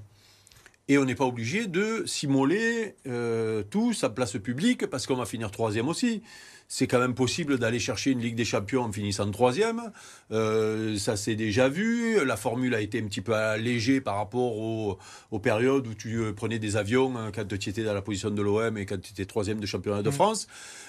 Et 0.88 0.98
on 0.98 1.04
n'est 1.04 1.14
pas 1.14 1.24
obligé 1.24 1.66
de 1.66 2.04
s'immoler 2.06 2.96
euh, 3.06 3.62
tous 3.62 4.04
à 4.04 4.10
place 4.10 4.32
publique 4.32 4.86
parce 4.86 5.06
qu'on 5.06 5.16
va 5.16 5.24
finir 5.24 5.50
troisième 5.50 5.88
aussi. 5.88 6.22
C'est 6.66 6.86
quand 6.86 6.98
même 6.98 7.14
possible 7.14 7.58
d'aller 7.58 7.78
chercher 7.78 8.10
une 8.10 8.20
Ligue 8.20 8.34
des 8.36 8.44
Champions 8.44 8.82
en 8.84 8.90
finissant 8.92 9.30
troisième. 9.30 9.92
Euh, 10.32 10.96
ça 10.96 11.16
s'est 11.16 11.36
déjà 11.36 11.68
vu. 11.68 12.24
La 12.24 12.36
formule 12.36 12.74
a 12.74 12.80
été 12.80 13.00
un 13.00 13.04
petit 13.06 13.20
peu 13.20 13.34
allégée 13.34 14.00
par 14.00 14.16
rapport 14.16 14.56
aux, 14.56 14.98
aux 15.30 15.38
périodes 15.38 15.86
où 15.86 15.94
tu 15.94 16.16
euh, 16.16 16.32
prenais 16.32 16.58
des 16.58 16.76
avions 16.76 17.14
hein, 17.16 17.30
quand 17.34 17.46
tu 17.58 17.68
étais 17.70 17.84
dans 17.84 17.94
la 17.94 18.02
position 18.02 18.30
de 18.30 18.42
l'OM 18.42 18.76
et 18.78 18.86
quand 18.86 19.00
tu 19.00 19.12
étais 19.12 19.26
troisième 19.26 19.60
de 19.60 19.66
championnat 19.66 20.02
de 20.02 20.08
Mm. 20.08 20.12
France. 20.12 20.46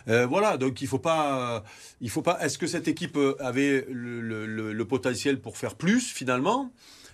Euh, 0.07 0.25
voilà, 0.25 0.57
donc 0.57 0.81
il 0.81 0.87
faut 0.87 0.99
pas, 0.99 1.63
il 2.01 2.09
faut 2.09 2.21
pas. 2.21 2.39
Est-ce 2.41 2.57
que 2.57 2.67
cette 2.67 2.87
équipe 2.87 3.17
avait 3.39 3.85
le- 3.91 4.45
le 4.73 4.85
potentiel 4.85 5.39
pour 5.41 5.57
faire 5.57 5.75
plus 5.75 6.01
finalement? 6.11 6.71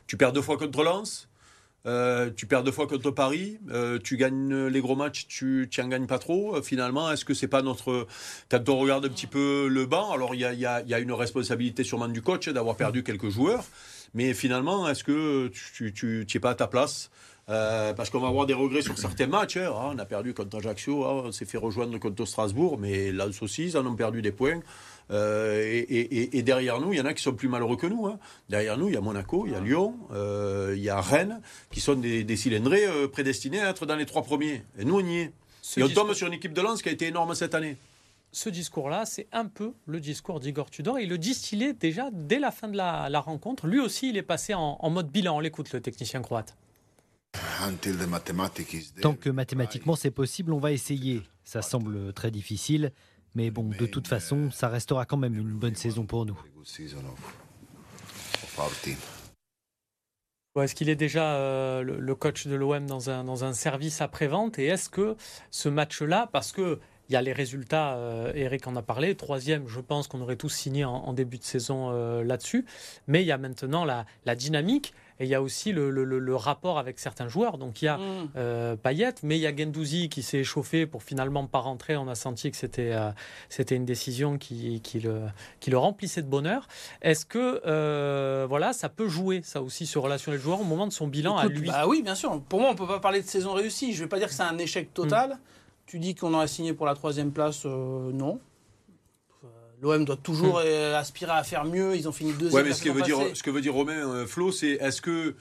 Tu 0.07 0.18
perds 0.18 0.34
deux 0.34 0.42
fois 0.42 0.57
contre 0.57 0.84
Lens. 0.84 1.30
Euh, 1.88 2.30
tu 2.36 2.45
perds 2.45 2.63
deux 2.63 2.72
fois 2.72 2.86
contre 2.86 3.10
Paris, 3.10 3.57
euh, 3.72 3.98
tu 4.04 4.16
gagnes 4.16 4.68
les 4.68 4.81
gros 4.81 4.95
matchs, 4.95 5.25
tu 5.28 5.68
n'en 5.80 5.88
gagnes 5.88 6.06
pas 6.06 6.19
trop. 6.19 6.56
Euh, 6.57 6.62
finalement, 6.62 7.12
est-ce 7.12 7.25
que 7.25 7.33
c'est 7.33 7.48
pas 7.48 7.63
notre. 7.63 8.06
Quand 8.50 8.69
on 8.69 8.78
regarde 8.78 9.06
un 9.06 9.10
petit 9.10 9.25
peu 9.28 9.68
le 9.68 9.86
banc, 9.88 10.12
alors 10.12 10.36
il 10.36 10.42
y 10.42 10.45
a, 10.45 10.54
y 10.54 10.66
a- 10.66 10.81
il 10.81 10.89
y 10.89 10.94
a 10.94 11.00
une 11.00 11.12
responsabilité 11.12 11.83
sûrement 11.83 12.07
du 12.07 12.22
coach 12.22 12.48
d'avoir 12.50 12.75
perdu 12.75 13.01
quelques 13.04 13.30
joueurs, 13.30 13.63
mais 14.13 14.33
finalement, 14.36 14.88
est-ce 14.89 15.04
que 15.04 15.48
tu 15.48 15.92
tu- 15.92 16.25
tu 16.28 16.38
es 16.38 16.39
pas 16.39 16.51
à 16.51 16.56
ta 16.56 16.68
place? 16.68 17.10
Parce 17.48 18.10
qu'on 18.10 18.19
va 18.22 18.30
avoir 18.30 18.45
des 18.45 18.54
regrets 18.54 18.81
sur 18.81 18.98
certains 18.98 19.28
matchs. 19.28 19.57
hein. 19.57 19.72
Ah, 19.75 19.92
on 19.94 19.98
a 20.00 20.06
perdu 20.06 20.33
contre 20.33 20.57
Ajaccio, 20.60 21.04
ah, 21.04 21.24
on 21.25 21.31
s'est 21.33 21.44
fait 21.45 21.57
rejoindre 21.57 21.98
contre 21.98 22.24
Strasbourg, 22.25 22.78
mais 22.80 23.12
là 23.12 23.28
aussi, 23.42 23.66
ils 23.66 23.78
en 23.78 23.86
ont 23.86 23.95
perdu 23.95 24.22
des 24.22 24.31
points. 24.31 24.62
Euh, 25.09 25.62
et, 25.63 25.80
et- 25.80 26.21
et- 26.21 26.38
et 26.38 26.42
derrière 26.44 26.80
nous, 26.80 26.94
il 26.94 26.98
y 27.00 27.01
en 27.01 27.06
a 27.06 27.13
qui 27.13 27.24
sont 27.24 27.33
plus 27.33 27.48
malheureux 27.50 27.75
que 27.77 27.88
nous. 27.88 28.06
hein. 28.07 28.19
Derrière 28.50 28.77
nous, 28.77 28.88
il 28.88 28.94
y 28.94 28.98
a 28.98 29.01
Monaco, 29.01 29.45
il 29.47 29.54
y 29.54 29.56
a 29.56 29.59
Lyon, 29.59 29.95
euh, 30.11 30.73
il 30.78 30.83
y 30.83 30.90
a 30.90 31.02
Rennes, 31.02 31.42
qui 31.71 31.81
sont 31.81 31.95
des, 31.95 32.23
des 32.23 32.37
cylindrés 32.37 32.85
euh, 32.85 33.07
prédestinés 33.07 33.59
à 33.61 33.69
être 33.69 33.85
dans 33.85 33.95
les 33.95 34.06
trois 34.06 34.21
premiers. 34.23 34.64
Et 34.78 34.85
nous, 34.85 34.99
on 34.99 35.06
y 35.06 35.18
est. 35.18 35.31
Ce, 35.61 35.80
Et 35.80 35.83
on 35.83 35.87
discours, 35.87 36.06
tombe 36.07 36.14
sur 36.16 36.28
une 36.28 36.33
équipe 36.33 36.54
de 36.54 36.61
lance 36.61 36.81
qui 36.81 36.90
a 36.90 36.92
été 36.92 37.07
énorme 37.07 37.35
cette 37.35 37.54
année. 37.56 37.78
ce 38.31 38.49
discours-là, 38.49 39.06
c'est 39.06 39.28
un 39.33 39.45
peu 39.45 39.73
le 39.87 39.99
discours 39.99 40.40
d'Igor 40.40 40.69
Tudor. 40.69 40.99
Il 40.99 41.09
le 41.09 41.18
distillait 41.18 41.73
déjà 41.73 42.09
dès 42.14 42.40
la 42.40 42.52
fin 42.52 42.69
de 42.69 42.78
la, 42.78 43.09
la 43.09 43.19
rencontre. 43.19 43.68
Lui 43.68 43.80
aussi, 43.81 44.09
il 44.09 44.16
est 44.18 44.21
passé 44.23 44.54
en, 44.54 44.78
en 44.80 44.90
mode 44.90 45.09
bilan. 45.11 45.35
On 45.35 45.40
l'écoute, 45.42 45.71
le 45.73 45.81
technicien 45.81 46.21
croate. 46.21 46.56
Tant 49.02 49.14
que 49.16 49.30
mathématiquement 49.30 49.95
c'est 49.95 50.11
possible, 50.11 50.54
on 50.54 50.59
va 50.59 50.71
essayer. 50.71 51.21
Ça 51.44 51.61
semble 51.61 52.14
très 52.14 52.31
difficile, 52.31 52.92
mais 53.35 53.52
bon, 53.52 53.69
de 53.69 53.85
toute 53.85 54.07
façon, 54.07 54.52
ça 54.52 54.68
restera 54.68 55.06
quand 55.06 55.18
même 55.18 55.35
une 55.35 55.54
bonne 55.54 55.76
saison 55.76 56.06
pour 56.06 56.26
nous. 56.26 56.38
Est-ce 60.59 60.76
qu'il 60.76 60.90
est 60.90 60.97
déjà 60.97 61.35
euh, 61.35 61.81
le, 61.81 62.16
coach 62.16 62.45
de 62.45 62.56
l'OM 62.56 62.85
dans 62.85 63.09
un, 63.09 63.23
dans 63.23 63.45
un 63.45 63.54
service 63.54 64.02
après-vente? 64.02 64.59
Et 64.59 64.66
est-ce 64.66 64.90
que 64.90 65.16
ce 65.50 65.69
match-là, 65.69 66.30
parce 66.33 66.52
que 66.52 66.80
il 67.07 67.14
y 67.14 67.16
a 67.18 67.21
les 67.21 67.33
résultats, 67.33 67.95
euh, 67.95 68.31
Eric 68.35 68.68
en 68.68 68.76
a 68.76 68.81
parlé, 68.81 69.16
troisième, 69.16 69.68
je 69.68 69.81
pense 69.81 70.07
qu'on 70.07 70.21
aurait 70.21 70.38
tous 70.38 70.50
signé 70.50 70.85
en, 70.85 70.94
en 70.94 71.14
début 71.14 71.38
de 71.38 71.44
saison 71.44 71.90
euh, 71.92 72.23
là-dessus, 72.23 72.66
mais 73.07 73.21
il 73.21 73.26
y 73.26 73.33
a 73.33 73.38
maintenant 73.38 73.83
la, 73.83 74.06
la 74.26 74.35
dynamique 74.35 74.94
et 75.21 75.25
il 75.25 75.30
y 75.30 75.35
a 75.35 75.42
aussi 75.42 75.71
le, 75.71 75.90
le- 75.92 76.04
le- 76.04 76.18
le 76.19 76.35
rapport 76.35 76.80
avec 76.80 76.97
certains 76.99 77.28
joueurs. 77.28 77.57
Donc 77.59 77.81
il 77.81 77.85
y 77.85 77.87
a 77.87 77.97
Mmh. 77.97 78.30
euh, 78.35 78.75
Payet, 78.75 79.13
mais 79.23 79.37
il 79.37 79.42
y 79.42 79.47
a 79.47 79.56
Gendouzi 79.56 80.09
qui 80.09 80.23
s'est 80.23 80.40
échauffé 80.40 80.85
pour 80.87 81.04
finalement 81.04 81.45
pas 81.45 81.59
rentrer. 81.59 81.95
On 81.95 82.07
a 82.07 82.16
senti 82.16 82.49
que 82.49 82.57
c'était 82.57 82.92
euh, 82.92 83.11
c'était 83.47 83.75
une 83.75 83.85
décision 83.85 84.37
qui, 84.40 84.81
qui, 84.81 84.99
le, 84.99 85.21
qui 85.59 85.69
le 85.69 85.78
remplissait 85.78 86.23
de 86.23 86.28
bonheur. 86.28 86.68
Est-ce 87.04 87.25
que 87.25 87.61
euh, 87.68 88.45
voilà, 88.49 88.73
ça 88.73 88.90
peut 88.90 89.07
jouer 89.07 89.42
ça 89.44 89.61
aussi 89.61 89.85
sur 89.85 90.01
relation 90.01 90.31
les 90.31 90.40
joueurs 90.40 90.59
au 90.61 90.66
moment 90.66 90.87
de 90.87 90.92
son 90.94 91.07
bilan 91.07 91.37
à 91.37 91.45
lui? 91.47 91.68
Bah 91.68 91.85
oui, 91.87 92.01
bien 92.01 92.16
sûr. 92.16 92.42
Pour 92.49 92.59
moi, 92.59 92.71
on 92.71 92.75
peut 92.75 92.87
pas 92.87 92.99
parler 92.99 93.21
de 93.21 93.28
saison 93.28 93.54
réussie. 93.54 93.94
Je 93.94 94.04
vais 94.04 94.09
pas 94.09 94.18
dire 94.18 94.28
que 94.28 94.33
c'est 94.33 94.42
un 94.44 94.57
échec 94.57 94.94
total. 94.94 95.37
Tu 95.85 95.99
dis 95.99 96.16
qu'on 96.16 96.37
a 96.40 96.47
signé 96.47 96.73
pour 96.73 96.85
la 96.87 96.95
troisième 96.95 97.31
place, 97.31 97.66
non. 97.66 98.40
L'OM 99.81 100.06
doit 100.06 100.18
toujours 100.18 100.61
euh, 100.64 100.95
aspirer 100.95 101.31
à 101.31 101.44
faire 101.44 101.66
mieux. 101.66 101.95
Ils 101.95 102.07
ont 102.07 102.11
fini 102.11 102.33
deuxième. 102.33 102.61
Ouais, 102.61 102.68
mais 102.68 102.73
ce 102.73 102.83
que 102.83 102.90
veut 102.90 103.02
dire, 103.02 103.18
ce 103.33 103.42
que 103.42 103.50
veut 103.50 103.61
dire 103.61 103.73
Romain 103.73 104.07
euh, 104.07 104.28
Flo, 104.28 104.52
c'est 104.52 104.73
est-ce 104.73 105.02
que 105.02 105.33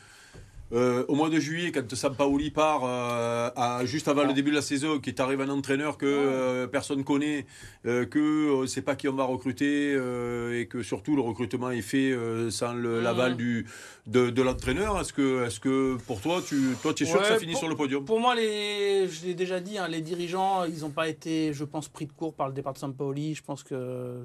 euh, 0.73 1.05
au 1.09 1.15
mois 1.15 1.31
de 1.31 1.41
juillet, 1.41 1.73
quand 1.73 1.95
Sampaoli 1.95 2.51
part, 2.51 2.83
euh, 2.85 3.51
à, 3.57 3.85
juste 3.85 4.09
avant 4.09 4.25
le 4.25 4.33
début 4.33 4.51
de 4.51 4.57
la 4.57 4.63
saison, 4.63 5.01
qui 5.01 5.11
est 5.11 5.21
arrivé 5.21 5.43
un 5.43 5.49
entraîneur 5.49 5.99
que 5.99 6.07
euh, 6.07 6.67
personne 6.67 7.05
connaît, 7.05 7.47
que 7.85 8.53
on 8.53 8.63
ne 8.63 8.67
sait 8.67 8.83
pas 8.83 8.95
qui 8.95 9.09
on 9.09 9.15
va 9.15 9.25
recruter, 9.25 9.93
et 9.93 10.67
que 10.67 10.83
surtout 10.83 11.17
le 11.17 11.23
recrutement 11.23 11.71
est 11.71 11.83
fait 11.83 12.15
sans 12.51 12.75
l'aval 12.75 13.37
du 13.37 13.67
de, 14.07 14.43
l'entraîneur. 14.43 15.01
Est-ce 15.01 15.13
que, 15.13 15.47
est 15.47 15.61
que 15.61 15.97
pour 16.07 16.21
toi, 16.21 16.43
tu, 16.47 16.75
toi, 16.83 16.93
es 16.99 17.05
sûr 17.05 17.21
que 17.21 17.27
ça 17.27 17.39
finit 17.39 17.57
sur 17.57 17.69
le 17.69 17.77
podium? 17.77 18.05
Pour 18.05 18.21
moi, 18.21 18.35
les, 18.35 19.09
je 19.09 19.27
l'ai 19.27 19.35
déjà 19.35 19.61
dit, 19.61 19.79
hein, 19.79 19.89
les 19.89 20.01
dirigeants, 20.01 20.65
ils 20.65 20.81
n'ont 20.81 20.91
pas 20.91 21.09
été, 21.09 21.53
je 21.53 21.65
pense, 21.65 21.89
pris 21.89 22.07
de 22.07 22.13
court 22.13 22.35
par 22.35 22.49
le 22.49 22.55
départ 22.55 22.73
de 22.73 22.79
Sampaoli. 22.79 23.35
Je 23.35 23.43
pense 23.43 23.63
que 23.63 23.75
euh, 23.75 24.25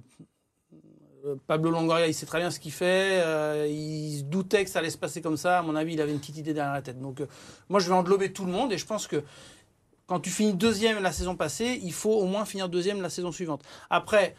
Pablo 1.48 1.72
Longoria, 1.72 2.08
il 2.08 2.14
sait 2.14 2.26
très 2.26 2.40
bien 2.40 2.52
ce 2.52 2.60
qu'il 2.60 2.72
fait. 2.72 3.22
Euh, 3.24 3.68
il 3.70 4.20
se 4.20 4.24
doutait 4.24 4.64
que 4.64 4.70
ça 4.70 4.80
allait 4.80 4.90
se 4.90 4.98
passer 4.98 5.22
comme 5.22 5.38
ça. 5.38 5.60
À 5.60 5.62
mon 5.62 5.76
avis, 5.76 5.94
il 5.94 6.02
avait 6.02 6.12
une 6.12 6.20
petite 6.20 6.38
idée 6.38 6.54
derrière 6.54 6.74
la 6.74 6.82
tête. 6.82 7.00
Donc, 7.00 7.22
euh, 7.22 7.28
moi, 7.70 7.80
je 7.80 7.88
vais 7.88 7.96
englober 7.96 8.32
tout 8.32 8.46
le 8.46 8.52
monde 8.52 8.72
et 8.72 8.78
je 8.78 8.86
pense 8.86 9.08
que 9.08 9.24
quand 10.08 10.20
tu 10.20 10.30
finis 10.30 10.54
deuxième 10.54 11.02
la 11.02 11.12
saison 11.12 11.36
passée, 11.36 11.80
il 11.82 11.94
faut 11.94 12.14
au 12.14 12.26
moins 12.26 12.46
finir 12.46 12.70
deuxième 12.70 13.02
la 13.02 13.10
saison 13.10 13.32
suivante. 13.32 13.64
Après, 13.90 14.36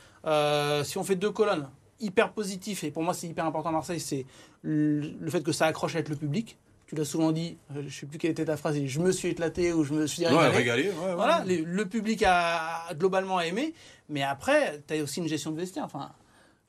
si 0.85 0.97
on 0.99 1.02
fait 1.02 1.16
deux 1.16 1.33
colonnes, 1.33 1.69
hyper 1.99 2.33
positif, 2.33 2.85
et 2.85 2.90
pour 2.90 3.02
moi, 3.02 3.14
c'est 3.14 3.26
hyper 3.26 3.45
important 3.45 3.71
à 3.71 3.73
Marseille, 3.73 3.99
c'est 3.99 4.26
le 4.62 5.28
fait 5.28 5.43
que 5.43 5.50
ça 5.50 5.66
accroche 5.66 5.97
avec 5.97 6.09
le 6.09 6.14
public 6.14 6.57
tu 6.87 6.95
l'as 6.95 7.05
souvent 7.05 7.33
dit, 7.33 7.59
je 7.75 7.81
ne 7.81 7.88
sais 7.88 8.07
plus 8.07 8.19
quelle 8.19 8.31
était 8.31 8.45
ta 8.45 8.57
phrase, 8.57 8.78
je 8.85 9.00
me 9.00 9.11
suis 9.11 9.28
éclaté 9.28 9.73
ou 9.73 9.83
je 9.83 9.93
me 9.93 10.07
suis 10.07 10.25
régalé. 10.25 10.93
voilà, 11.16 11.45
le 11.45 11.85
public 11.85 12.23
a 12.26 12.85
globalement 12.95 13.40
aimé, 13.40 13.75
mais 14.09 14.23
après, 14.23 14.83
tu 14.87 14.95
as 14.95 15.02
aussi 15.02 15.21
une 15.21 15.28
gestion 15.28 15.50
de 15.50 15.57
vestiaire. 15.57 15.85
Enfin, 15.85 16.12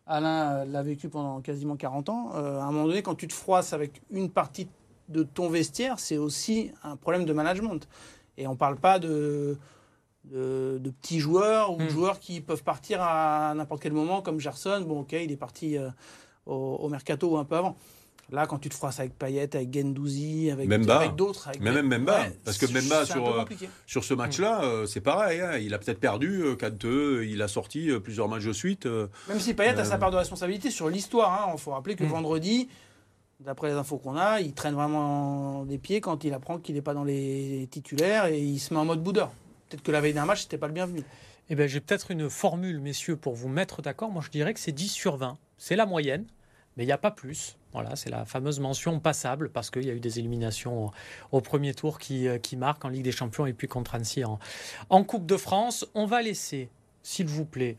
Alain 0.07 0.51
euh, 0.51 0.65
l'a 0.65 0.83
vécu 0.83 1.09
pendant 1.09 1.41
quasiment 1.41 1.75
40 1.75 2.09
ans. 2.09 2.31
Euh, 2.35 2.59
à 2.59 2.63
un 2.63 2.71
moment 2.71 2.87
donné, 2.87 3.01
quand 3.01 3.15
tu 3.15 3.27
te 3.27 3.33
froisses 3.33 3.73
avec 3.73 4.01
une 4.09 4.29
partie 4.29 4.67
de 5.09 5.23
ton 5.23 5.49
vestiaire, 5.49 5.99
c'est 5.99 6.17
aussi 6.17 6.71
un 6.83 6.95
problème 6.95 7.25
de 7.25 7.33
management. 7.33 7.87
Et 8.37 8.47
on 8.47 8.51
ne 8.51 8.57
parle 8.57 8.77
pas 8.77 8.99
de, 8.99 9.57
de, 10.25 10.93
petits 11.01 11.19
joueurs 11.19 11.73
ou 11.73 11.77
de 11.77 11.85
hmm. 11.85 11.89
joueurs 11.89 12.19
qui 12.19 12.41
peuvent 12.41 12.63
partir 12.63 13.01
à 13.01 13.53
n'importe 13.55 13.81
quel 13.81 13.93
moment, 13.93 14.21
comme 14.21 14.39
Gerson. 14.39 14.83
Bon, 14.87 15.01
ok, 15.01 15.13
il 15.13 15.31
est 15.31 15.37
parti 15.37 15.77
euh, 15.77 15.89
au, 16.45 16.53
au, 16.53 16.89
mercato 16.89 17.29
ou 17.29 17.37
un 17.37 17.45
peu 17.45 17.55
avant. 17.55 17.75
Là, 18.29 18.45
quand 18.45 18.57
tu 18.57 18.67
te 18.67 18.73
froisses 18.73 18.99
avec 18.99 19.17
Payet, 19.17 19.55
avec 19.55 19.73
Gendouzi, 19.73 20.51
avec, 20.51 20.67
d'autres. 21.15 21.49
même 21.61 21.87
Memba. 21.87 22.25
parce 22.43 22.57
que 22.57 22.65
Memba, 22.65 23.05
sur, 23.05 23.25
euh, 23.25 23.45
sur 23.85 24.03
ce 24.03 24.13
match-là, 24.13 24.59
mm. 24.59 24.63
euh, 24.63 24.85
c'est 24.85 24.99
pareil. 24.99 25.39
Hein. 25.39 25.57
il 25.57 25.73
a 25.73 25.79
peut-être 25.79 25.99
perdu 25.99 26.41
euh, 26.41 26.55
quand 26.59 26.83
il 26.83 27.41
a 27.41 27.47
sorti 27.47 27.89
plusieurs 28.03 28.27
matchs 28.27 28.43
de 28.43 28.51
suite. 28.51 28.85
Même 29.29 29.39
si 29.39 29.53
Payet 29.53 29.79
a 29.79 29.85
sa 29.85 29.97
part 29.97 30.11
de 30.11 30.17
responsabilité 30.17 30.71
sur 30.71 30.89
l'histoire. 30.89 31.45
Il 31.47 31.53
hein. 31.53 31.57
faut 31.57 31.71
rappeler 31.71 31.95
que 31.95 32.03
mm. 32.03 32.07
vendredi, 32.07 32.67
d'après 33.39 33.69
les 33.69 33.75
infos 33.75 33.97
qu'on 33.97 34.17
a, 34.17 34.41
il 34.41 34.53
traîne 34.53 34.73
vraiment 34.73 35.63
des 35.63 35.77
pieds 35.77 36.01
quand 36.01 36.25
il 36.25 36.33
apprend 36.33 36.57
qu'il 36.57 36.75
n'est 36.75 36.81
pas 36.81 36.93
dans 36.93 37.05
les 37.05 37.69
titulaires 37.71 38.25
et 38.25 38.39
il 38.39 38.59
se 38.59 38.73
met 38.73 38.79
en 38.79 38.85
mode 38.85 39.01
boudeur. 39.01 39.31
Peut-être 39.69 39.83
que 39.83 39.91
la 39.91 40.01
veille 40.01 40.13
d'un 40.13 40.25
match, 40.25 40.41
c'était 40.41 40.57
pas 40.57 40.67
le 40.67 40.73
bienvenu. 40.73 41.01
Eh 41.49 41.55
ben, 41.55 41.67
j'ai 41.67 41.79
peut-être 41.79 42.11
une 42.11 42.29
formule, 42.29 42.81
messieurs, 42.81 43.15
pour 43.15 43.35
vous 43.35 43.47
mettre 43.47 43.81
d'accord. 43.81 44.11
Moi, 44.11 44.21
je 44.25 44.29
dirais 44.29 44.53
que 44.53 44.59
c'est 44.59 44.73
10 44.73 44.89
sur 44.89 45.15
20. 45.15 45.37
C'est 45.57 45.77
la 45.77 45.85
moyenne, 45.85 46.25
mais 46.77 46.83
il 46.83 46.87
n'y 46.87 46.93
a 46.93 46.97
pas 46.97 47.11
plus. 47.11 47.57
Voilà, 47.73 47.95
c'est 47.95 48.09
la 48.09 48.25
fameuse 48.25 48.59
mention 48.59 48.99
passable 48.99 49.49
parce 49.49 49.69
qu'il 49.69 49.85
y 49.85 49.89
a 49.89 49.93
eu 49.93 49.99
des 49.99 50.19
éliminations 50.19 50.91
au, 51.31 51.41
premier 51.41 51.73
tour 51.73 51.99
qui, 51.99 52.27
euh, 52.27 52.37
qui, 52.37 52.55
marquent 52.55 52.85
en 52.85 52.89
Ligue 52.89 53.03
des 53.03 53.11
Champions 53.11 53.45
et 53.45 53.53
puis 53.53 53.67
contre 53.67 53.95
Annecy 53.95 54.23
en, 54.23 55.03
Coupe 55.03 55.25
de 55.25 55.37
France. 55.37 55.85
On 55.93 56.05
va 56.05 56.21
laisser, 56.21 56.69
s'il 57.03 57.27
vous 57.27 57.45
plaît, 57.45 57.77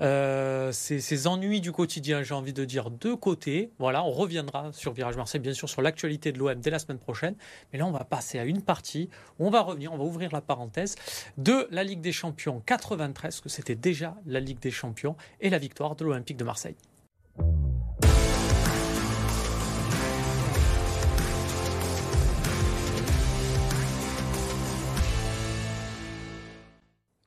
euh, 0.00 0.72
ces, 0.72 1.26
ennuis 1.26 1.60
du 1.60 1.72
quotidien, 1.72 2.22
j'ai 2.22 2.34
envie 2.34 2.52
de 2.52 2.64
dire, 2.64 2.90
de 2.90 3.14
côté. 3.14 3.70
Voilà, 3.78 4.02
on 4.04 4.10
reviendra 4.10 4.72
sur 4.72 4.92
Virage 4.92 5.16
Marseille, 5.16 5.40
bien 5.40 5.52
sûr, 5.52 5.68
sur 5.68 5.82
l'actualité 5.82 6.32
de 6.32 6.38
l'OM 6.38 6.58
dès 6.60 6.70
la 6.70 6.78
semaine 6.78 6.98
prochaine. 6.98 7.34
Mais 7.72 7.78
là, 7.78 7.86
on 7.86 7.92
va 7.92 8.04
passer 8.04 8.38
à 8.38 8.44
une 8.44 8.62
partie 8.62 9.10
où 9.38 9.46
on 9.46 9.50
va 9.50 9.60
revenir, 9.60 9.92
on 9.92 9.98
va 9.98 10.04
ouvrir 10.04 10.30
la 10.32 10.40
parenthèse 10.40 10.96
de 11.38 11.68
la 11.70 11.84
Ligue 11.84 12.00
des 12.00 12.12
Champions 12.12 12.62
93, 12.66 13.40
que 13.40 13.48
c'était 13.48 13.74
déjà 13.74 14.16
la 14.26 14.40
Ligue 14.40 14.60
des 14.60 14.70
Champions, 14.70 15.16
et 15.40 15.50
la 15.50 15.58
victoire 15.58 15.96
de 15.96 16.04
l'Olympique 16.04 16.36
de 16.36 16.44
Marseille. 16.44 16.76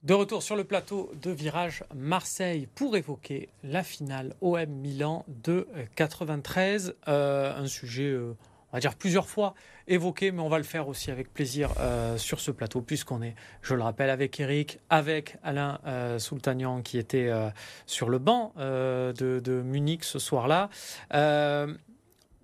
De 0.04 0.14
retour 0.14 0.44
sur 0.44 0.58
le 0.58 0.66
plateau 0.66 1.14
de 1.22 1.32
Virage 1.32 1.86
Marseille 1.96 2.68
pour 2.76 2.98
évoquer 2.98 3.48
la 3.64 3.84
finale 3.84 4.36
OM 4.42 4.66
Milan 4.66 5.24
de 5.30 5.66
93. 5.96 6.96
Euh, 7.08 7.56
un 7.56 7.68
sujet, 7.68 8.10
euh, 8.10 8.36
on 8.74 8.76
va 8.76 8.82
dire 8.82 8.96
plusieurs 8.96 9.30
fois 9.30 9.54
évoqué, 9.88 10.34
mais 10.34 10.42
on 10.42 10.50
va 10.50 10.58
le 10.58 10.66
faire 10.66 10.90
aussi 10.90 11.10
avec 11.10 11.34
plaisir 11.34 11.70
euh, 11.80 12.18
sur 12.18 12.42
ce 12.42 12.52
plateau, 12.52 12.82
puisqu'on 12.82 13.22
est, 13.22 13.34
je 13.62 13.76
le 13.76 13.82
rappelle, 13.82 14.10
avec 14.10 14.38
Eric, 14.42 14.80
avec 14.90 15.38
Alain 15.42 15.80
Soultanian 16.20 16.82
qui 16.82 16.98
était 16.98 17.32
sur 17.86 18.10
le 18.10 18.20
banc 18.20 18.52
de, 18.58 19.14
de, 19.14 19.62
Munich 19.62 20.04
ce 20.04 20.20
soir-là. 20.20 20.70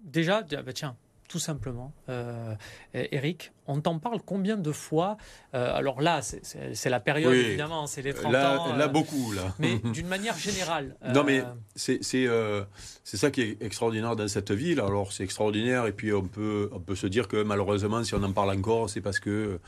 déjà, 0.06 0.44
bah, 0.44 0.74
tiens, 0.74 0.96
tout 1.30 1.40
simplement. 1.40 1.94
Euh, 2.10 2.56
Eric, 2.94 3.54
on 3.68 3.80
t'en 3.82 4.00
parle 4.00 4.20
combien 4.26 4.58
de 4.58 4.72
fois 4.72 5.16
euh, 5.54 5.76
Alors 5.76 6.02
là, 6.02 6.22
c'est 6.24 6.90
la 6.90 7.00
période, 7.00 7.34
évidemment, 7.34 7.86
c'est 7.86 8.02
les 8.02 8.16
30 8.16 8.34
là, 8.34 8.60
ans. 8.60 8.76
Là, 8.76 8.86
euh, 8.86 8.88
beaucoup, 8.88 9.32
là. 9.32 9.54
Mais 9.60 9.78
d'une 9.94 10.08
manière 10.08 10.38
générale. 10.38 10.96
Non, 11.14 11.24
mais 11.24 11.44
c'est 11.76 12.02
ça 12.02 13.32
qui 13.32 13.42
est 13.42 13.62
extraordinaire 13.62 14.16
dans 14.16 14.28
cette 14.28 14.52
ville. 14.52 14.80
Alors, 14.80 15.14
c'est 15.14 15.24
extraordinaire, 15.24 15.86
et 15.86 15.92
puis 15.92 16.12
on 16.12 16.24
peut, 16.24 16.70
on 16.74 16.80
peut 16.80 16.96
se 16.96 17.06
dire 17.06 17.28
que 17.28 17.44
malheureusement, 17.44 18.04
si 18.04 18.16
on 18.16 18.24
en 18.24 18.34
parle 18.34 18.50
encore, 18.50 18.90
c'est 18.90 19.02
parce 19.02 19.20
qu'il 19.20 19.60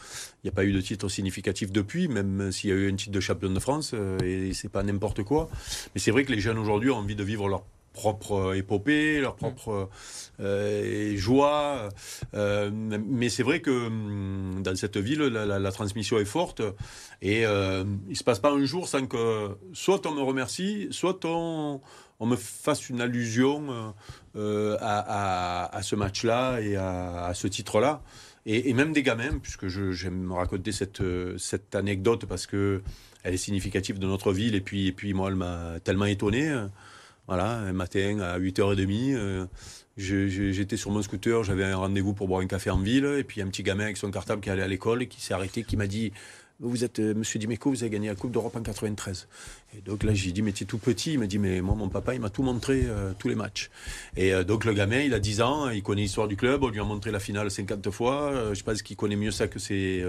n'y 0.44 0.50
a 0.50 0.54
pas 0.54 0.66
eu 0.66 0.74
de 0.74 0.82
titre 0.82 1.08
significatif 1.10 1.72
depuis, 1.72 2.08
même 2.08 2.52
s'il 2.52 2.72
y 2.72 2.74
a 2.74 2.76
eu 2.76 2.92
un 2.92 2.96
titre 2.96 3.12
de 3.12 3.20
champion 3.20 3.52
de 3.52 3.60
France, 3.60 3.94
et 4.24 4.54
c'est 4.54 4.70
pas 4.70 4.82
n'importe 4.82 5.22
quoi. 5.22 5.48
Mais 5.94 6.02
c'est 6.02 6.12
vrai 6.12 6.26
que 6.26 6.32
les 6.32 6.40
jeunes 6.40 6.58
aujourd'hui 6.58 6.90
ont 6.90 6.98
envie 6.98 7.16
de 7.16 7.24
vivre 7.24 7.48
leur 7.48 7.64
propre 7.94 8.56
épopée, 8.56 9.20
leur 9.20 9.36
propre 9.36 9.90
euh, 10.40 11.16
joie. 11.18 11.90
Euh, 12.34 12.70
mais 12.74 13.30
c'est 13.30 13.44
vrai 13.44 13.62
que 13.62 13.88
hum, 13.88 14.62
dans 14.64 14.76
cette 14.76 14.98
ville, 14.98 15.22
la, 15.22 15.72
transmission 15.72 16.20
est 16.20 16.26
forte 16.26 16.62
et 17.22 17.46
euh, 17.46 17.84
il 18.10 18.18
se 18.18 18.24
passe 18.24 18.40
pas 18.40 18.52
un 18.52 18.66
jour 18.66 18.88
sans 18.88 19.06
que 19.06 19.50
soit 19.74 20.06
on 20.06 20.14
me 20.14 20.22
remercie, 20.22 20.88
soit 20.92 21.24
on, 21.26 21.82
on 22.20 22.26
me 22.26 22.36
fasse 22.36 22.90
une 22.90 23.02
allusion 23.02 23.94
euh, 24.36 24.78
à, 24.80 25.76
à, 25.76 25.82
ce 25.82 25.96
match-là 25.96 26.60
et 26.60 26.76
à, 26.76 27.32
ce 27.34 27.48
titre-là. 27.48 28.02
Et, 28.46 28.74
même 28.74 28.92
des 28.92 29.04
gamins, 29.04 29.38
puisque 29.38 29.68
j'aime 29.68 30.32
raconter 30.32 30.72
cette, 30.72 31.04
cette 31.38 31.76
anecdote 31.76 32.26
parce 32.26 32.48
que 32.48 32.82
elle 33.24 33.36
est 33.36 33.38
significative 33.38 34.00
de 34.00 34.08
notre 34.08 34.34
ville 34.34 34.56
et 34.56 34.62
puis, 34.62 34.88
et 34.88 34.92
puis 34.92 35.14
moi, 35.14 35.30
elle 35.30 35.36
m'a 35.36 35.80
tellement 35.84 36.06
étonné. 36.06 36.52
Voilà, 37.32 37.60
un 37.60 37.72
matin 37.72 38.20
à 38.20 38.38
8h30, 38.38 39.16
euh, 39.16 39.46
j'étais 39.96 40.76
sur 40.76 40.92
mon 40.92 41.02
scooter, 41.02 41.46
j'avais 41.46 41.64
un 41.64 41.78
rendez-vous 41.78 42.12
pour 42.12 42.28
boire 42.28 42.42
un 42.42 42.46
café 42.46 42.70
en 42.72 42.80
ville, 42.80 43.06
et 43.06 43.24
puis 43.24 43.42
un 43.42 43.48
petit 43.48 43.64
gamin 43.64 43.86
avec 43.86 43.96
son 43.96 44.12
cartable 44.12 44.42
qui 44.42 44.50
allait 44.50 44.64
à 44.64 44.68
l'école 44.68 45.08
qui 45.08 45.22
s'est 45.22 45.34
arrêté, 45.34 45.64
qui 45.64 45.78
m'a 45.78 45.88
dit 45.88 46.12
vous 46.60 46.84
êtes 46.84 47.00
euh, 47.00 47.14
Monsieur 47.14 47.40
Dimeco, 47.40 47.70
vous 47.70 47.84
avez 47.84 47.90
gagné 47.90 48.10
la 48.10 48.16
Coupe 48.16 48.32
d'Europe 48.32 48.54
en 48.58 48.62
93. 48.62 49.30
Et 49.78 49.80
donc 49.80 50.04
là, 50.04 50.14
j'ai 50.14 50.34
dit, 50.34 50.42
mais 50.42 50.52
tu 50.52 50.66
es 50.66 50.68
tout 50.68 50.78
petit. 50.78 51.14
Il 51.14 51.20
m'a 51.20 51.26
dit, 51.26 51.40
mais 51.40 51.62
moi, 51.62 51.74
mon 51.74 51.88
papa, 51.88 52.14
il 52.16 52.20
m'a 52.20 52.30
tout 52.30 52.44
montré, 52.44 52.82
euh, 52.84 53.14
tous 53.18 53.30
les 53.30 53.36
matchs. 53.36 53.70
Et 54.18 54.34
donc 54.44 54.66
le 54.66 54.74
gamin, 54.74 55.00
il 55.00 55.14
a 55.14 55.20
10 55.20 55.42
ans, 55.42 55.70
il 55.70 55.84
connaît 55.84 56.02
l'histoire 56.02 56.28
du 56.28 56.36
club, 56.36 56.64
on 56.64 56.68
lui 56.68 56.82
a 56.82 56.84
montré 56.84 57.12
la 57.12 57.22
finale 57.22 57.50
50 57.50 57.92
fois. 57.92 58.54
je 58.54 58.62
pense 58.62 58.82
qu'il 58.82 58.98
connaît 58.98 59.16
mieux 59.16 59.32
ça 59.32 59.48
que 59.48 59.58
ses 59.58 60.04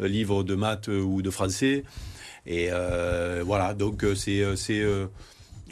livres 0.00 0.42
de 0.42 0.56
maths 0.56 0.88
ou 0.88 1.22
de 1.22 1.30
français. 1.30 1.84
Et 2.46 2.70
voilà, 3.44 3.74
donc 3.74 4.04
c'est 4.16 4.42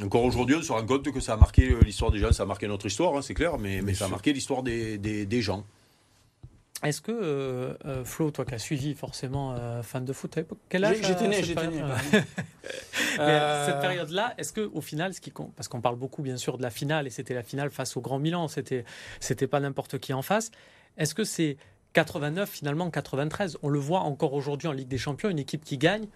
encore 0.02 0.24
aujourd'hui, 0.24 0.56
on 0.56 0.62
se 0.62 0.72
rend 0.72 0.84
compte 0.84 1.10
que 1.10 1.20
ça 1.20 1.34
a 1.34 1.36
marqué 1.36 1.70
euh, 1.70 1.80
l'histoire 1.80 2.10
des 2.10 2.18
gens, 2.18 2.32
ça 2.32 2.42
a 2.42 2.46
marqué 2.46 2.66
notre 2.68 2.86
histoire, 2.86 3.16
hein, 3.16 3.22
c'est 3.22 3.34
clair, 3.34 3.58
mais, 3.58 3.82
mais 3.82 3.94
ça 3.94 4.06
a 4.06 4.08
marqué 4.08 4.32
l'histoire 4.32 4.62
des, 4.62 4.98
des, 4.98 5.42
gens. 5.42 5.64
Est-ce 6.82 7.00
que, 7.00 7.12
euh, 7.12 7.74
euh, 7.86 8.04
Flo, 8.04 8.30
toi 8.30 8.44
qui 8.44 8.54
as 8.54 8.58
suivi 8.58 8.94
forcément 8.94 9.56
fan 9.82 10.04
de 10.04 10.12
foot 10.12 10.36
à 10.36 10.40
l'époque, 10.40 10.58
quel 10.68 10.84
âge 10.84 10.98
J'étais 11.02 11.28
né, 11.28 11.42
j'étais 11.42 11.68
né. 11.68 11.82
cette 13.16 13.80
période-là, 13.80 14.34
est-ce 14.36 14.52
que 14.52 14.70
au 14.72 14.80
final, 14.80 15.14
ce 15.14 15.20
qui 15.20 15.30
compte, 15.30 15.54
parce 15.54 15.68
qu'on 15.68 15.80
parle 15.80 15.96
beaucoup 15.96 16.22
bien 16.22 16.36
sûr 16.36 16.58
de 16.58 16.62
la 16.62 16.70
finale, 16.70 17.06
et 17.06 17.10
c'était 17.10 17.34
la 17.34 17.42
finale 17.42 17.70
face 17.70 17.96
au 17.96 18.00
Grand 18.00 18.18
Milan, 18.18 18.48
c'était, 18.48 18.84
c'était 19.20 19.46
pas 19.46 19.60
n'importe 19.60 19.98
qui 19.98 20.12
en 20.12 20.22
face, 20.22 20.50
est-ce 20.98 21.14
que 21.14 21.24
c'est 21.24 21.56
89 21.94 22.50
finalement 22.50 22.90
93 22.90 23.58
On 23.62 23.70
le 23.70 23.78
voit 23.78 24.00
encore 24.00 24.34
aujourd'hui 24.34 24.68
en 24.68 24.72
Ligue 24.72 24.88
des 24.88 24.98
Champions, 24.98 25.30
une 25.30 25.38
équipe 25.38 25.64
qui 25.64 25.78
gagne, 25.78 26.06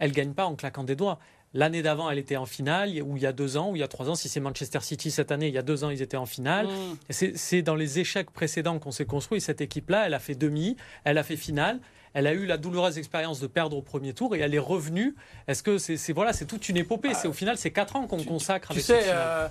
elle 0.00 0.10
gagne 0.12 0.32
pas 0.32 0.46
en 0.46 0.56
claquant 0.56 0.84
des 0.84 0.96
doigts. 0.96 1.18
L'année 1.54 1.82
d'avant, 1.82 2.10
elle 2.10 2.18
était 2.18 2.36
en 2.36 2.46
finale, 2.46 2.90
ou 3.02 3.16
il 3.16 3.22
y 3.22 3.26
a 3.26 3.32
deux 3.32 3.56
ans, 3.56 3.70
ou 3.70 3.76
il 3.76 3.78
y 3.78 3.82
a 3.82 3.88
trois 3.88 4.10
ans. 4.10 4.14
Si 4.14 4.28
c'est 4.28 4.40
Manchester 4.40 4.80
City 4.80 5.10
cette 5.10 5.32
année, 5.32 5.48
il 5.48 5.54
y 5.54 5.58
a 5.58 5.62
deux 5.62 5.82
ans, 5.82 5.90
ils 5.90 6.02
étaient 6.02 6.16
en 6.16 6.26
finale. 6.26 6.66
Mm. 6.66 7.12
C'est 7.34 7.62
dans 7.62 7.74
les 7.74 7.98
échecs 7.98 8.30
précédents 8.30 8.78
qu'on 8.78 8.90
s'est 8.90 9.06
construit. 9.06 9.40
Cette 9.40 9.60
équipe-là, 9.60 10.06
elle 10.06 10.14
a 10.14 10.18
fait 10.18 10.34
demi, 10.34 10.76
elle 11.04 11.16
a 11.16 11.22
fait 11.22 11.36
finale. 11.36 11.80
Elle 12.14 12.26
a 12.26 12.32
eu 12.32 12.46
la 12.46 12.56
douloureuse 12.56 12.98
expérience 12.98 13.40
de 13.40 13.46
perdre 13.46 13.76
au 13.76 13.82
premier 13.82 14.12
tour 14.12 14.34
et 14.34 14.40
elle 14.40 14.54
est 14.54 14.58
revenue. 14.58 15.14
Est-ce 15.46 15.62
que 15.62 15.78
c'est 15.78 16.12
voilà, 16.12 16.32
c'est 16.32 16.46
toute 16.46 16.68
une 16.68 16.76
épopée. 16.76 17.14
C'est 17.14 17.28
au 17.28 17.32
final, 17.32 17.56
c'est 17.56 17.70
quatre 17.70 17.96
ans 17.96 18.06
qu'on 18.06 18.24
consacre. 18.24 18.72
Tu 18.72 18.80
sais, 18.80 19.04
euh, 19.06 19.46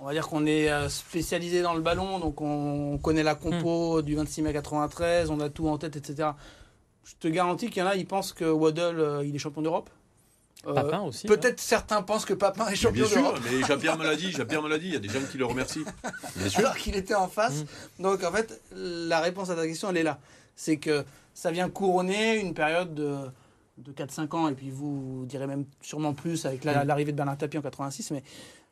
on 0.00 0.06
va 0.06 0.12
dire 0.12 0.28
qu'on 0.28 0.46
est 0.46 0.70
euh, 0.70 0.88
spécialisé 0.88 1.62
dans 1.62 1.74
le 1.74 1.80
ballon, 1.80 2.18
donc 2.18 2.40
on, 2.40 2.98
connaît 2.98 3.22
la 3.22 3.34
compo 3.34 4.02
du 4.02 4.14
26 4.14 4.42
mai 4.42 4.52
93, 4.52 5.30
on 5.30 5.40
a 5.40 5.48
tout 5.48 5.68
en 5.68 5.78
tête, 5.78 5.96
etc. 5.96 6.30
Je 7.04 7.14
te 7.18 7.28
garantis 7.28 7.68
qu'il 7.68 7.82
y 7.82 7.82
en 7.82 7.88
a, 7.88 7.96
ils 7.96 8.06
pensent 8.06 8.32
que 8.32 8.44
Waddle, 8.44 9.00
euh, 9.00 9.24
il 9.24 9.34
est 9.34 9.38
champion 9.38 9.62
d'Europe. 9.62 9.90
Euh, 10.66 10.74
Papin 10.74 11.00
aussi. 11.00 11.26
Peut-être 11.26 11.58
certains 11.60 12.02
pensent 12.02 12.24
que 12.24 12.34
Papin 12.34 12.68
est 12.68 12.76
champion 12.76 13.08
d'Europe. 13.08 13.40
Bien 13.40 13.50
sûr, 13.50 13.60
mais 13.60 13.66
Jean-Pierre 13.66 13.98
me 13.98 14.04
l'a 14.04 14.16
dit, 14.16 14.30
Jean-Pierre 14.30 14.62
me 14.62 14.68
l'a 14.68 14.78
dit, 14.78 14.86
il 14.88 14.92
y 14.92 14.96
a 14.96 15.00
des 15.00 15.08
gens 15.08 15.20
qui 15.30 15.38
le 15.38 15.46
remercient. 15.46 15.84
Bien 16.36 16.48
sûr. 16.48 16.60
Alors 16.60 16.76
qu'il 16.76 16.96
était 16.96 17.14
en 17.14 17.28
face. 17.28 17.64
Mm. 17.98 18.02
Donc 18.02 18.24
en 18.24 18.30
fait, 18.30 18.60
la 18.74 19.20
réponse 19.20 19.50
à 19.50 19.54
ta 19.56 19.66
question, 19.66 19.90
elle 19.90 19.96
est 19.96 20.02
là. 20.02 20.18
C'est 20.56 20.76
que 20.76 21.04
ça 21.32 21.50
vient 21.50 21.70
couronner 21.70 22.38
une 22.38 22.52
période 22.52 22.94
de, 22.94 23.16
de 23.78 23.92
4-5 23.92 24.36
ans, 24.36 24.48
et 24.48 24.54
puis 24.54 24.70
vous, 24.70 25.24
direz 25.26 25.46
même 25.46 25.64
sûrement 25.80 26.12
plus 26.12 26.44
avec 26.44 26.64
mm. 26.64 26.82
l'arrivée 26.84 27.12
de 27.12 27.16
Bernard 27.16 27.38
Tapie 27.38 27.56
en 27.56 27.62
86, 27.62 28.10
mais 28.10 28.22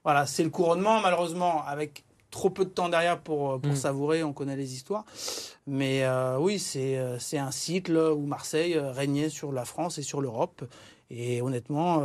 voilà, 0.05 0.27
c'est 0.27 0.45
le 0.45 0.51
couronnement, 0.51 1.01
malheureusement, 1.01 1.65
avec 1.67 2.05
trop 2.31 2.51
peu 2.51 2.65
de 2.65 2.71
temps 2.71 2.89
derrière 2.89 3.21
pour, 3.21 3.61
pour 3.61 3.73
mm. 3.73 3.77
savourer, 3.77 4.23
on 4.23 4.33
connaît 4.33 4.57
les 4.57 4.75
histoires. 4.75 5.05
Mais 5.67 6.05
euh, 6.05 6.39
oui, 6.39 6.63
euh, 6.77 7.17
c'est 7.19 7.39
un 7.39 7.51
cycle 7.51 7.97
où 7.97 8.27
Marseille 8.27 8.75
euh, 8.75 8.91
régnait 8.91 9.29
sur 9.29 9.53
la 9.53 9.65
France 9.65 9.99
et 9.99 10.03
sur 10.03 10.21
l'Europe. 10.21 10.65
Et 11.11 11.41
honnêtement, 11.41 12.03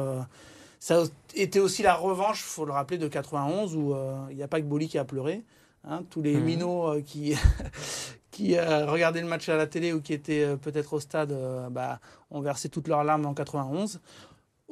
ça 0.80 1.02
a 1.02 1.06
été 1.36 1.60
aussi 1.60 1.84
la 1.84 1.94
revanche, 1.94 2.40
il 2.40 2.50
faut 2.50 2.66
le 2.66 2.72
rappeler, 2.72 2.98
de 2.98 3.08
91, 3.08 3.76
où 3.76 3.96
il 4.30 4.36
n'y 4.36 4.44
a 4.44 4.48
pas 4.48 4.62
que 4.62 4.66
Boli 4.66 4.88
qui 4.88 4.98
a 4.98 5.06
pleuré. 5.06 5.44
Hein. 5.86 6.04
tous 6.10 6.22
les 6.22 6.38
mm. 6.38 6.44
minots 6.44 7.02
qui, 7.06 7.36
qui 8.32 8.58
regardaient 8.58 9.20
le 9.20 9.28
match 9.28 9.50
à 9.50 9.58
la 9.58 9.68
télé 9.68 9.92
ou 9.92 10.00
qui 10.00 10.14
étaient 10.14 10.56
peut-être 10.56 10.94
au 10.94 11.02
stade 11.02 11.38
bah, 11.72 12.00
ont 12.32 12.40
versé 12.40 12.70
toutes 12.70 12.88
leurs 12.88 13.04
larmes 13.04 13.26
en 13.26 13.34
91 13.34 14.00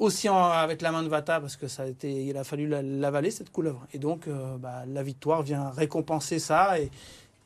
aussi 0.02 0.28
avec 0.28 0.82
la 0.82 0.92
main 0.92 1.02
de 1.02 1.08
Vata 1.08 1.40
parce 1.40 1.56
que 1.56 1.68
ça 1.68 1.84
a 1.84 1.86
été, 1.86 2.26
il 2.26 2.36
a 2.36 2.44
fallu 2.44 2.66
l'avaler 2.66 3.30
cette 3.30 3.50
couleuvre. 3.50 3.86
Et 3.92 3.98
donc 3.98 4.26
euh, 4.26 4.56
bah, 4.58 4.84
la 4.86 5.02
victoire 5.02 5.42
vient 5.42 5.70
récompenser 5.70 6.38
ça 6.38 6.78
et, 6.78 6.90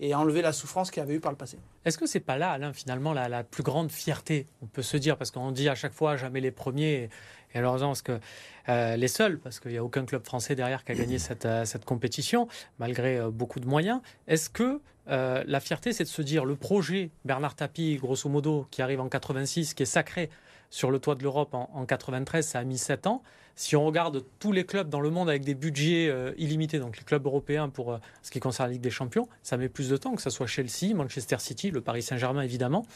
et, 0.01 0.15
enlever 0.15 0.43
la 0.43 0.53
souffrance 0.53 0.91
qu'il 0.91 1.03
avait 1.03 1.15
eu 1.15 1.21
par 1.21 1.33
le 1.33 1.39
passé. 1.39 1.59
Est-ce 1.85 1.99
que 1.99 2.07
c'est 2.07 2.21
pas 2.21 2.39
là, 2.39 2.51
Alain, 2.51 2.73
finalement, 2.73 3.13
la, 3.13 3.45
plus 3.45 3.63
grande 3.63 3.91
fierté 3.91 4.47
On 4.63 4.67
peut 4.67 4.83
se 4.83 4.97
dire 4.97 5.17
parce 5.17 5.31
qu'on 5.31 5.53
dit 5.53 5.69
à 5.69 5.75
chaque 5.75 5.93
fois 5.93 6.17
jamais 6.17 6.41
les 6.41 6.51
premiers. 6.51 7.09
Et, 7.55 7.59
alors 7.59 7.79
parce 7.79 8.03
que 8.03 8.21
euh, 8.69 8.97
les 8.97 9.09
seuls, 9.09 9.39
parce 9.39 9.61
qu'il 9.61 9.71
n'y 9.71 9.79
a 9.79 9.85
aucun 9.85 10.05
club 10.05 10.25
français 10.25 10.55
derrière 10.55 10.85
qui 10.85 10.93
a 10.93 10.95
gagné 10.95 11.19
cette, 11.19 11.47
euh, 11.47 11.65
compétition, 11.85 12.49
malgré 12.79 13.21
beaucoup 13.31 13.61
de 13.61 13.67
moyens. 13.67 14.01
Est-ce 14.27 14.51
que 14.51 14.81
la 15.09 15.61
fierté, 15.61 15.93
c'est 15.93 16.05
de 16.05 16.09
se 16.09 16.23
dire 16.23 16.45
le 16.45 16.57
projet 16.57 17.11
Bernard 17.25 17.55
Tapie, 17.55 17.97
grosso 17.97 18.29
modo, 18.29 18.67
qui 18.71 18.83
arrive 18.83 19.01
en 19.01 19.09
86, 19.09 19.75
qui 19.75 19.85
est 19.85 19.87
sacré, 19.87 20.31
sur 20.71 20.91
le 20.91 20.99
toit 20.99 21.15
de 21.15 21.23
l'Europe 21.23 21.55
en, 21.55 21.87
93, 21.87 22.47
ça 22.47 22.59
a 22.59 22.65
mis 22.65 22.79
7 22.79 23.07
ans. 23.07 23.23
Si 23.57 23.75
on 23.75 23.85
regarde 23.87 24.23
tous 24.39 24.53
les 24.53 24.65
clubs 24.65 24.89
dans 24.89 25.01
le 25.01 25.11
monde 25.11 25.29
avec 25.29 25.45
des 25.45 25.55
budgets 25.55 26.09
euh, 26.09 26.33
illimités, 26.37 26.79
donc 26.79 26.99
les 26.99 27.05
clubs 27.05 27.25
européens 27.25 27.69
pour 27.69 27.93
euh, 27.93 27.99
ce 28.23 28.31
qui 28.31 28.39
concerne 28.39 28.69
la 28.69 28.75
Ligue 28.75 28.83
des 28.83 28.91
Champions, 28.91 29.29
ça 29.43 29.57
met 29.57 29.69
plus 29.69 29.89
de 29.89 29.97
temps, 29.97 30.15
que 30.15 30.23
ce 30.23 30.31
soit 30.31 30.47
Chelsea, 30.47 30.95
Manchester 30.95 31.39
City, 31.39 31.71
le 31.71 31.81
Paris 31.81 32.03
Saint-Germain 32.03 32.43
évidemment. 32.43 32.87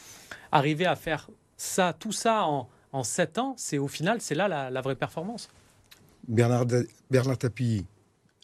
Arriver 0.51 0.85
à 0.85 0.95
faire 0.95 1.29
ça, 1.57 1.93
tout 1.97 2.11
ça 2.11 2.45
en, 2.45 2.69
en 2.93 3.03
7 3.03 3.39
ans, 3.39 3.55
c'est 3.57 3.79
au 3.79 3.87
final, 3.87 4.21
c'est 4.21 4.35
là 4.35 4.47
la, 4.47 4.81
vraie 4.81 4.95
performance. 4.95 5.49
Bernard, 6.27 6.67
Bernard 7.09 7.39
Tapie 7.39 7.85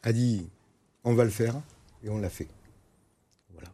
a 0.03 0.11
dit 0.11 0.49
on 1.03 1.13
va 1.13 1.23
le 1.23 1.29
faire 1.29 1.55
et 2.03 2.09
on 2.09 2.17
l'a 2.17 2.29
fait. 2.29 2.47
Voilà. 3.53 3.69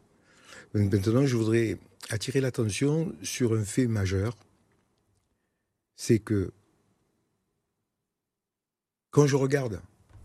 Maintenant, 0.74 1.24
je 1.24 1.36
voudrais 1.36 1.78
attirer 2.10 2.40
l'attention 2.40 3.12
sur 3.22 3.54
un 3.54 3.64
fait 3.64 3.86
majeur 3.86 4.36
c'est 5.96 6.18
que 6.18 6.52
quand 9.14 9.28
je 9.28 9.36
regarde 9.36 9.80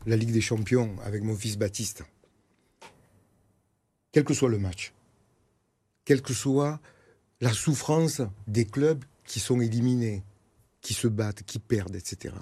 la 0.08 0.16
Ligue 0.16 0.32
des 0.32 0.42
Champions 0.42 0.96
avec 1.04 1.22
mon 1.22 1.36
fils 1.36 1.60
Baptiste, 1.60 2.04
quel 4.12 4.24
que 4.24 4.34
soit 4.34 4.50
le 4.50 4.58
match, 4.58 4.94
quelle 6.06 6.24
que 6.24 6.34
soit 6.34 6.80
la 7.40 7.54
souffrance 7.54 8.24
des 8.48 8.66
clubs 8.66 9.06
qui 9.26 9.40
sont 9.40 9.62
éliminés, 9.62 10.24
qui 10.82 10.96
se 10.96 11.08
battent, 11.08 11.44
qui 11.44 11.60
perdent, 11.60 11.96
etc. 11.96 12.34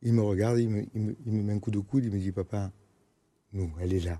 Il 0.00 0.14
me 0.14 0.22
regarde, 0.22 0.58
il 0.58 0.70
me, 0.70 0.86
met 1.26 1.52
un 1.52 1.58
coup 1.58 1.70
de 1.70 1.78
coude, 1.78 2.06
il 2.06 2.10
me 2.10 2.18
dit 2.18 2.32
Papa, 2.32 2.72
nous, 3.52 3.70
elle 3.78 3.92
est 3.92 4.00
là. 4.00 4.18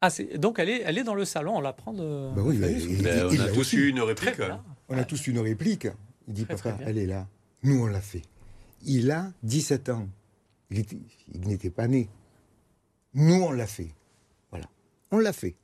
Ah, 0.00 0.08
donc 0.38 0.58
elle 0.58 0.70
est, 0.70 0.82
elle 0.86 0.96
est 0.96 1.04
dans 1.04 1.14
le 1.14 1.26
salon, 1.26 1.54
on 1.54 1.60
la 1.60 1.74
prend 1.74 1.92
de. 1.92 2.34
Bah 2.34 2.40
oui, 2.42 2.58
on 2.62 3.40
a 3.40 3.48
tous 3.50 3.74
eu 3.74 3.90
une 3.90 4.00
réplique. 4.00 4.40
On 4.88 4.96
a 4.96 5.04
tous 5.04 5.26
une 5.26 5.38
réplique. 5.38 5.88
Il 6.28 6.34
dit, 6.34 6.46
papa, 6.46 6.78
elle 6.80 6.96
est 6.96 7.06
là. 7.06 7.28
Nous, 7.62 7.78
on 7.78 7.86
l'a 7.86 8.00
fait. 8.00 8.22
Il 8.86 9.10
a 9.10 9.32
17 9.42 9.88
ans. 9.90 10.08
Il 10.70 10.84
n'était 11.34 11.70
pas 11.70 11.88
né. 11.88 12.08
Nous, 13.14 13.42
on 13.42 13.50
l'a 13.50 13.66
fait. 13.66 13.90
Voilà. 14.50 14.66
On 15.10 15.18
l'a 15.18 15.32
fait. 15.32 15.56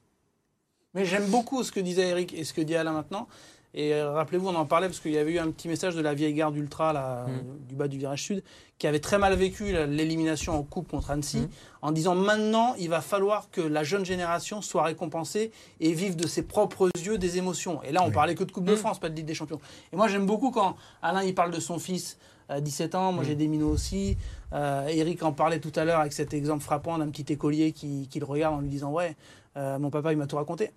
Mais 0.95 1.05
j'aime 1.07 1.31
beaucoup 1.31 1.63
ce 1.63 1.73
que 1.73 1.81
disait 1.81 2.09
Eric 2.09 2.35
et 2.35 2.45
ce 2.45 2.53
que 2.53 2.61
dit 2.61 2.75
Alain 2.75 2.93
maintenant. 2.93 3.29
Et 3.75 3.95
euh, 3.95 4.13
rappelez-vous, 4.13 4.49
on 4.49 4.55
en 4.55 4.67
parlait 4.67 4.89
parce 4.89 5.01
qu'il 5.01 5.13
y 5.13 5.19
avait 5.19 5.33
eu 5.33 5.39
un 5.39 5.51
petit 5.51 5.67
message 5.67 5.95
de 5.95 6.03
la 6.03 6.13
vieille 6.13 6.35
garde 6.35 6.55
ultra 6.57 6.93
là, 6.93 7.27
mm. 7.27 7.69
du 7.69 7.75
bas 7.75 7.89
du 7.89 7.97
virage 7.97 8.23
sud 8.23 8.43
qui 8.79 8.87
avait 8.87 9.01
très 9.01 9.17
mal 9.17 9.35
vécu 9.35 9.73
l'élimination 9.87 10.59
en 10.59 10.63
coupe 10.63 10.89
contre 10.89 11.11
Annecy 11.11 11.39
mm. 11.39 11.49
en 11.81 11.93
disant 11.93 12.15
maintenant 12.15 12.75
il 12.79 12.91
va 12.91 13.01
falloir 13.01 13.49
que 13.51 13.63
la 13.63 13.83
jeune 13.83 14.05
génération 14.05 14.61
soit 14.61 14.83
récompensée 14.83 15.53
et 15.81 15.95
vive 15.95 16.17
de 16.17 16.27
ses 16.27 16.43
propres 16.43 16.91
yeux 17.03 17.17
des 17.17 17.39
émotions. 17.39 17.83
Et 17.83 17.93
là 17.93 18.03
on 18.03 18.11
parlait 18.11 18.35
que 18.35 18.45
de 18.45 18.53
Coupe 18.53 18.67
de 18.67 18.75
mm. 18.75 18.77
France, 18.77 18.99
pas 18.99 19.09
de 19.09 19.15
Ligue 19.15 19.25
des 19.25 19.35
Champions. 19.35 19.61
Et 19.91 19.97
moi 19.97 20.07
j'aime 20.07 20.27
beaucoup 20.27 20.51
quand 20.51 20.77
Alain 21.01 21.23
il 21.23 21.35
parle 21.35 21.51
de 21.51 21.61
son 21.61 21.79
fils 21.79 22.19
à 22.53 22.61
17 22.61 22.95
ans, 22.95 23.13
moi 23.13 23.25
j'ai 23.25 23.35
des 23.35 23.49
minots 23.49 23.71
aussi. 23.71 24.17
Euh, 24.53 24.87
Eric 24.89 25.23
en 25.23 25.33
parlait 25.33 25.61
tout 25.61 25.73
à 25.77 25.85
l'heure 25.85 26.01
avec 26.01 26.13
cet 26.13 26.35
exemple 26.35 26.63
frappant 26.63 26.99
d'un 26.99 27.09
petit 27.09 27.33
écolier 27.33 27.73
qui, 27.73 28.09
le 28.15 28.25
regarde 28.25 28.55
en 28.55 28.61
lui 28.61 28.69
disant 28.69 28.91
ouais 28.91 29.17
euh, 29.57 29.79
mon 29.79 29.91
papa 29.91 30.13
il 30.13 30.19
m'a 30.19 30.27
tout 30.27 30.37
raconté. 30.37 30.71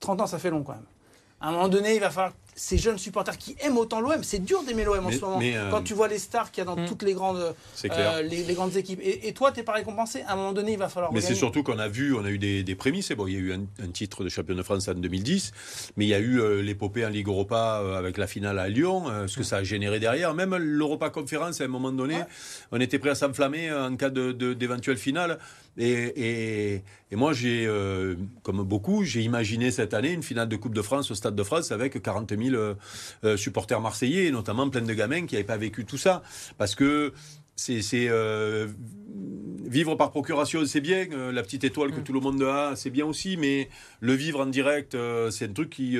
30 0.00 0.22
ans 0.22 0.26
ça 0.26 0.38
fait 0.38 0.50
long 0.50 0.62
quand 0.62 0.74
même 0.74 0.86
à 1.40 1.48
un 1.48 1.52
moment 1.52 1.68
donné, 1.68 1.94
il 1.94 2.00
va 2.00 2.10
falloir 2.10 2.32
ces 2.56 2.78
jeunes 2.78 2.96
supporters 2.96 3.36
qui 3.36 3.54
aiment 3.60 3.76
autant 3.76 4.00
l'OM. 4.00 4.24
C'est 4.24 4.42
dur 4.42 4.62
d'aimer 4.62 4.84
l'OM 4.84 5.06
en 5.06 5.12
ce 5.12 5.18
moment. 5.18 5.38
Euh, 5.42 5.70
Quand 5.70 5.82
tu 5.82 5.92
vois 5.92 6.08
les 6.08 6.18
stars 6.18 6.50
qu'il 6.50 6.64
y 6.64 6.66
a 6.66 6.74
dans 6.74 6.76
hmm. 6.76 6.86
toutes 6.86 7.02
les 7.02 7.12
grandes, 7.12 7.54
euh, 7.84 8.22
les, 8.22 8.54
grandes 8.54 8.76
équipes. 8.76 9.00
Et, 9.02 9.32
toi, 9.34 9.52
tu 9.52 9.60
n'es 9.60 9.64
pas 9.64 9.72
récompensé. 9.72 10.22
À 10.22 10.32
un 10.32 10.36
moment 10.36 10.54
donné, 10.54 10.72
il 10.72 10.78
va 10.78 10.88
falloir. 10.88 11.12
Mais 11.12 11.20
c'est 11.20 11.34
surtout 11.34 11.62
qu'on 11.62 11.78
a 11.78 11.88
vu, 11.88 12.14
on 12.14 12.24
a 12.24 12.30
eu 12.30 12.38
des, 12.38 12.74
prémices. 12.74 13.12
Bon, 13.12 13.26
il 13.26 13.34
y 13.34 13.36
a 13.36 13.40
eu 13.40 13.52
un, 13.52 13.90
titre 13.92 14.24
de 14.24 14.28
champion 14.30 14.54
de 14.54 14.62
France 14.62 14.88
en 14.88 14.94
2010, 14.94 15.52
mais 15.96 16.06
il 16.06 16.08
y 16.08 16.14
a 16.14 16.18
eu 16.18 16.40
euh, 16.40 16.62
l'épopée 16.62 17.04
en 17.04 17.10
Ligue 17.10 17.28
Europa 17.28 17.82
avec 17.96 18.16
la 18.16 18.26
finale 18.26 18.58
à 18.58 18.68
Lyon, 18.68 19.04
ce 19.26 19.36
que 19.36 19.42
ça 19.42 19.58
a 19.58 19.62
généré 19.62 20.00
derrière. 20.00 20.32
Même 20.34 20.56
l'Europa 20.56 21.10
Conférence, 21.10 21.60
à 21.60 21.64
un 21.64 21.68
moment 21.68 21.92
donné, 21.92 22.16
on 22.72 22.80
était 22.80 22.98
prêt 22.98 23.10
à 23.10 23.14
s'enflammer 23.14 23.72
en 23.72 23.94
cas 23.96 24.10
d'éventuelle 24.10 24.96
de, 24.96 25.00
finale. 25.00 25.38
Et, 25.78 26.82
moi, 27.12 27.32
j'ai, 27.32 27.70
comme 28.42 28.62
beaucoup, 28.62 29.04
j'ai 29.04 29.22
imaginé 29.22 29.70
cette 29.70 29.94
année 29.94 30.12
une 30.12 30.22
finale 30.22 30.48
de 30.48 30.56
Coupe 30.56 30.74
de 30.74 30.82
France 30.82 31.10
au 31.10 31.14
Stade 31.14 31.34
de 31.34 31.42
France 31.42 31.70
avec 31.70 32.00
40 32.00 32.30
000 32.30 32.45
euh, 32.54 33.36
supporters 33.36 33.80
marseillais, 33.80 34.30
notamment 34.30 34.68
plein 34.68 34.82
de 34.82 34.94
gamins 34.94 35.26
qui 35.26 35.34
n'avaient 35.34 35.46
pas 35.46 35.56
vécu 35.56 35.84
tout 35.84 35.98
ça. 35.98 36.22
Parce 36.58 36.74
que 36.74 37.12
c'est 37.56 38.08
euh, 38.08 38.68
vivre 39.64 39.94
par 39.94 40.10
procuration, 40.10 40.64
c'est 40.66 40.82
bien. 40.82 41.06
Euh, 41.12 41.32
la 41.32 41.42
petite 41.42 41.64
étoile 41.64 41.90
que 41.90 42.00
mm. 42.00 42.04
tout 42.04 42.12
le 42.12 42.20
monde 42.20 42.42
a, 42.42 42.76
c'est 42.76 42.90
bien 42.90 43.06
aussi. 43.06 43.38
Mais 43.38 43.70
le 44.00 44.12
vivre 44.12 44.40
en 44.40 44.46
direct, 44.46 44.94
euh, 44.94 45.30
c'est 45.30 45.46
un 45.46 45.52
truc 45.52 45.70
qui. 45.70 45.96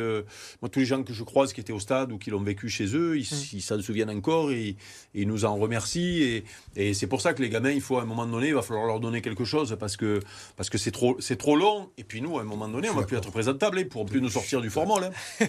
moi, 0.61 0.69
tous 0.71 0.79
les 0.79 0.85
gens 0.85 1.03
que 1.03 1.15
je 1.15 1.25
croise 1.25 1.53
qui 1.53 1.61
étaient 1.61 1.73
au 1.73 1.81
stade 1.81 2.13
ou 2.13 2.19
qui 2.19 2.31
l'ont 2.31 2.43
vécu 2.43 2.69
chez 2.69 2.95
eux, 2.95 3.17
ils 3.17 3.23
mm. 3.23 3.61
s'en 3.61 3.81
souviennent 3.81 4.11
encore 4.11 4.53
et, 4.53 4.77
ils 5.15 5.27
nous 5.27 5.47
en 5.47 5.57
remercient. 5.57 6.23
Et, 6.23 6.45
et 6.77 6.95
c'est 6.95 7.07
pour 7.07 7.23
ça 7.23 7.33
que 7.33 7.43
les 7.43 7.49
gamins, 7.49 7.71
il 7.71 7.81
faut 7.81 7.97
à 7.97 8.03
un 8.03 8.07
moment 8.07 8.27
donné, 8.27 8.49
il 8.49 8.55
va 8.55 8.63
falloir 8.63 8.87
leur 8.87 9.01
donner 9.01 9.23
quelque 9.23 9.45
chose 9.45 9.77
parce 9.81 9.97
que 9.97 10.21
parce 10.57 10.69
que 10.69 10.77
c'est 10.77 10.91
trop 10.91 11.17
c'est 11.21 11.37
trop 11.37 11.57
long. 11.57 11.91
Et 11.97 12.05
puis 12.05 12.21
nous, 12.21 12.39
à 12.39 12.43
un 12.43 12.45
moment 12.45 12.69
donné, 12.69 12.91
on 12.91 12.95
va 12.95 13.05
plus 13.05 13.17
être 13.17 13.31
présentable. 13.31 13.79
Ils 13.79 13.85
ne 13.85 13.89
pourront 13.89 14.05
plus 14.05 14.21
nous 14.21 14.29
sortir 14.31 14.61
du 14.61 14.69
formol. 14.69 15.05
Hein. 15.05 15.47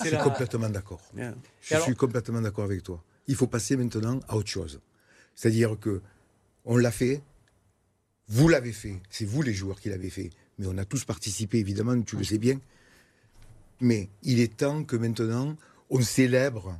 Je 0.00 0.08
suis 0.08 0.16
complètement 0.22 0.70
d'accord. 0.70 1.00
Je 1.60 1.76
suis 1.76 1.94
complètement 1.94 2.40
d'accord 2.40 2.64
avec 2.64 2.82
toi. 2.82 3.02
Il 3.28 3.34
faut 3.34 3.48
passer 3.48 3.76
maintenant 3.76 4.20
à 4.28 4.36
autre 4.36 4.48
chose. 4.48 4.80
C'est-à-dire 5.36 5.78
que 5.78 6.02
on 6.64 6.76
l'a 6.76 6.90
fait, 6.90 7.22
vous 8.26 8.48
l'avez 8.48 8.72
fait, 8.72 9.00
c'est 9.08 9.24
vous 9.24 9.42
les 9.42 9.54
joueurs 9.54 9.80
qui 9.80 9.88
l'avez 9.88 10.10
fait, 10.10 10.30
mais 10.58 10.66
on 10.66 10.76
a 10.78 10.84
tous 10.84 11.04
participé 11.04 11.58
évidemment, 11.58 12.00
tu 12.02 12.16
le 12.16 12.24
sais 12.24 12.38
bien. 12.38 12.58
Mais 13.80 14.08
il 14.22 14.40
est 14.40 14.56
temps 14.56 14.82
que 14.82 14.96
maintenant 14.96 15.56
on 15.90 16.00
célèbre 16.00 16.76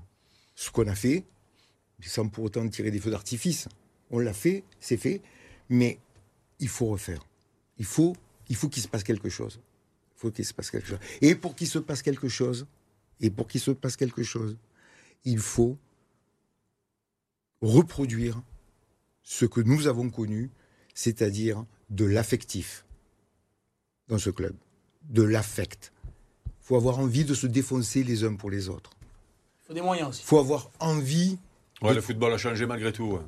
ce 0.56 0.70
qu'on 0.70 0.88
a 0.88 0.94
fait, 0.94 1.24
sans 2.00 2.28
pour 2.28 2.44
autant 2.44 2.66
tirer 2.68 2.90
des 2.90 2.98
feux 2.98 3.10
d'artifice. 3.10 3.68
On 4.10 4.18
l'a 4.18 4.32
fait, 4.32 4.64
c'est 4.80 4.96
fait, 4.96 5.20
mais 5.68 5.98
il 6.58 6.68
faut 6.68 6.86
refaire. 6.86 7.24
Il 7.78 7.84
faut, 7.84 8.16
il 8.48 8.56
faut 8.56 8.68
qu'il 8.68 8.82
se 8.82 8.88
passe 8.88 9.04
quelque 9.04 9.28
chose. 9.28 9.60
Il 10.16 10.20
faut 10.20 10.30
qu'il 10.30 10.44
se 10.44 10.54
passe 10.54 10.70
quelque 10.70 10.88
chose. 10.88 10.98
Et 11.20 11.34
pour 11.34 11.54
qu'il 11.54 11.68
se 11.68 11.78
passe 11.78 12.02
quelque 12.02 12.28
chose, 12.28 12.66
et 13.20 13.30
pour 13.30 13.46
qu'il 13.46 13.60
se 13.60 13.70
passe 13.70 13.96
quelque 13.96 14.22
chose, 14.22 14.56
il 15.24 15.38
faut 15.38 15.76
reproduire 17.66 18.40
ce 19.22 19.44
que 19.44 19.60
nous 19.60 19.86
avons 19.86 20.08
connu, 20.10 20.50
c'est-à-dire 20.94 21.64
de 21.90 22.04
l'affectif 22.04 22.84
dans 24.08 24.18
ce 24.18 24.30
club, 24.30 24.54
de 25.08 25.22
l'affect. 25.22 25.92
Il 26.46 26.66
faut 26.66 26.76
avoir 26.76 26.98
envie 26.98 27.24
de 27.24 27.34
se 27.34 27.46
défoncer 27.46 28.04
les 28.04 28.24
uns 28.24 28.34
pour 28.34 28.50
les 28.50 28.68
autres. 28.68 28.90
Il 29.64 29.66
faut 29.68 29.74
des 29.74 29.82
moyens 29.82 30.10
aussi. 30.10 30.22
Il 30.22 30.26
faut 30.26 30.38
avoir 30.38 30.70
envie. 30.78 31.38
Ouais, 31.82 31.94
le 31.94 32.00
football 32.00 32.32
a 32.32 32.38
changé 32.38 32.66
malgré 32.66 32.92
tout. 32.92 33.18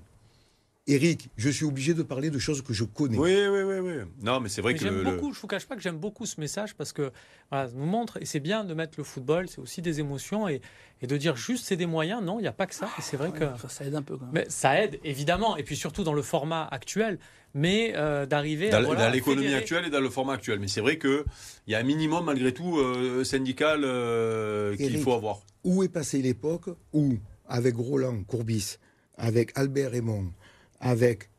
Eric, 0.90 1.28
je 1.36 1.50
suis 1.50 1.66
obligé 1.66 1.92
de 1.92 2.02
parler 2.02 2.30
de 2.30 2.38
choses 2.38 2.62
que 2.62 2.72
je 2.72 2.82
connais. 2.84 3.18
Oui, 3.18 3.34
oui, 3.50 3.62
oui, 3.62 3.78
oui. 3.80 3.92
Non, 4.22 4.40
mais 4.40 4.48
c'est 4.48 4.62
vrai 4.62 4.72
Mais 4.72 4.78
que. 4.78 4.84
j'aime 4.86 4.96
le- 4.96 5.04
beaucoup, 5.04 5.34
je 5.34 5.40
vous 5.40 5.46
cache 5.46 5.66
pas 5.66 5.76
que 5.76 5.82
j'aime 5.82 5.98
beaucoup 5.98 6.24
ce 6.24 6.40
message 6.40 6.74
parce 6.74 6.92
que 6.94 7.12
voilà, 7.50 7.68
ça 7.68 7.74
nous 7.76 7.84
montre, 7.84 8.16
et 8.22 8.24
c'est 8.24 8.40
bien 8.40 8.64
de 8.64 8.72
mettre 8.72 8.94
le 8.96 9.04
football, 9.04 9.48
c'est 9.48 9.58
aussi 9.60 9.82
des 9.82 10.00
émotions, 10.00 10.48
et, 10.48 10.62
et 11.02 11.06
de 11.06 11.16
dire 11.18 11.36
juste 11.36 11.66
c'est 11.66 11.76
des 11.76 11.84
moyens, 11.86 12.22
non, 12.22 12.38
il 12.38 12.42
n'y 12.42 12.48
a 12.48 12.52
pas 12.52 12.66
que 12.66 12.74
ça, 12.74 12.88
et 12.98 13.02
c'est 13.02 13.18
vrai 13.18 13.30
que... 13.32 13.44
Ça, 13.60 13.68
ça 13.68 13.84
aide 13.84 13.94
un 13.94 14.02
peu 14.02 14.16
quand 14.16 14.24
même. 14.24 14.32
Mais 14.34 14.46
ça 14.48 14.82
aide, 14.82 14.98
évidemment, 15.04 15.58
et 15.58 15.62
puis 15.62 15.76
surtout 15.76 16.04
dans 16.04 16.14
le 16.14 16.22
format 16.22 16.66
actuel, 16.70 17.18
mais 17.52 17.92
euh, 17.94 18.24
d'arriver. 18.24 18.70
Dans, 18.70 18.82
voilà, 18.82 19.06
dans 19.06 19.12
l'économie 19.12 19.46
fédérer- 19.46 19.58
actuelle 19.58 19.84
et 19.86 19.90
dans 19.90 20.00
le 20.00 20.10
format 20.10 20.32
actuel. 20.34 20.58
Mais 20.58 20.68
c'est 20.68 20.80
vrai 20.80 20.98
qu'il 20.98 21.22
y 21.66 21.74
a 21.74 21.78
un 21.78 21.82
minimum, 21.82 22.24
malgré 22.24 22.52
tout, 22.52 22.78
euh, 22.78 23.24
syndical 23.24 23.82
euh, 23.84 24.74
qu'il 24.76 24.98
faut 24.98 25.12
avoir. 25.12 25.40
Où 25.64 25.82
est 25.82 25.88
passée 25.88 26.22
l'époque 26.22 26.70
où, 26.94 27.14
avec 27.46 27.74
Roland 27.76 28.22
Courbis, 28.24 28.76
avec 29.16 29.52
Albert 29.54 29.90
Raymond, 29.90 30.32
avec 30.80 31.30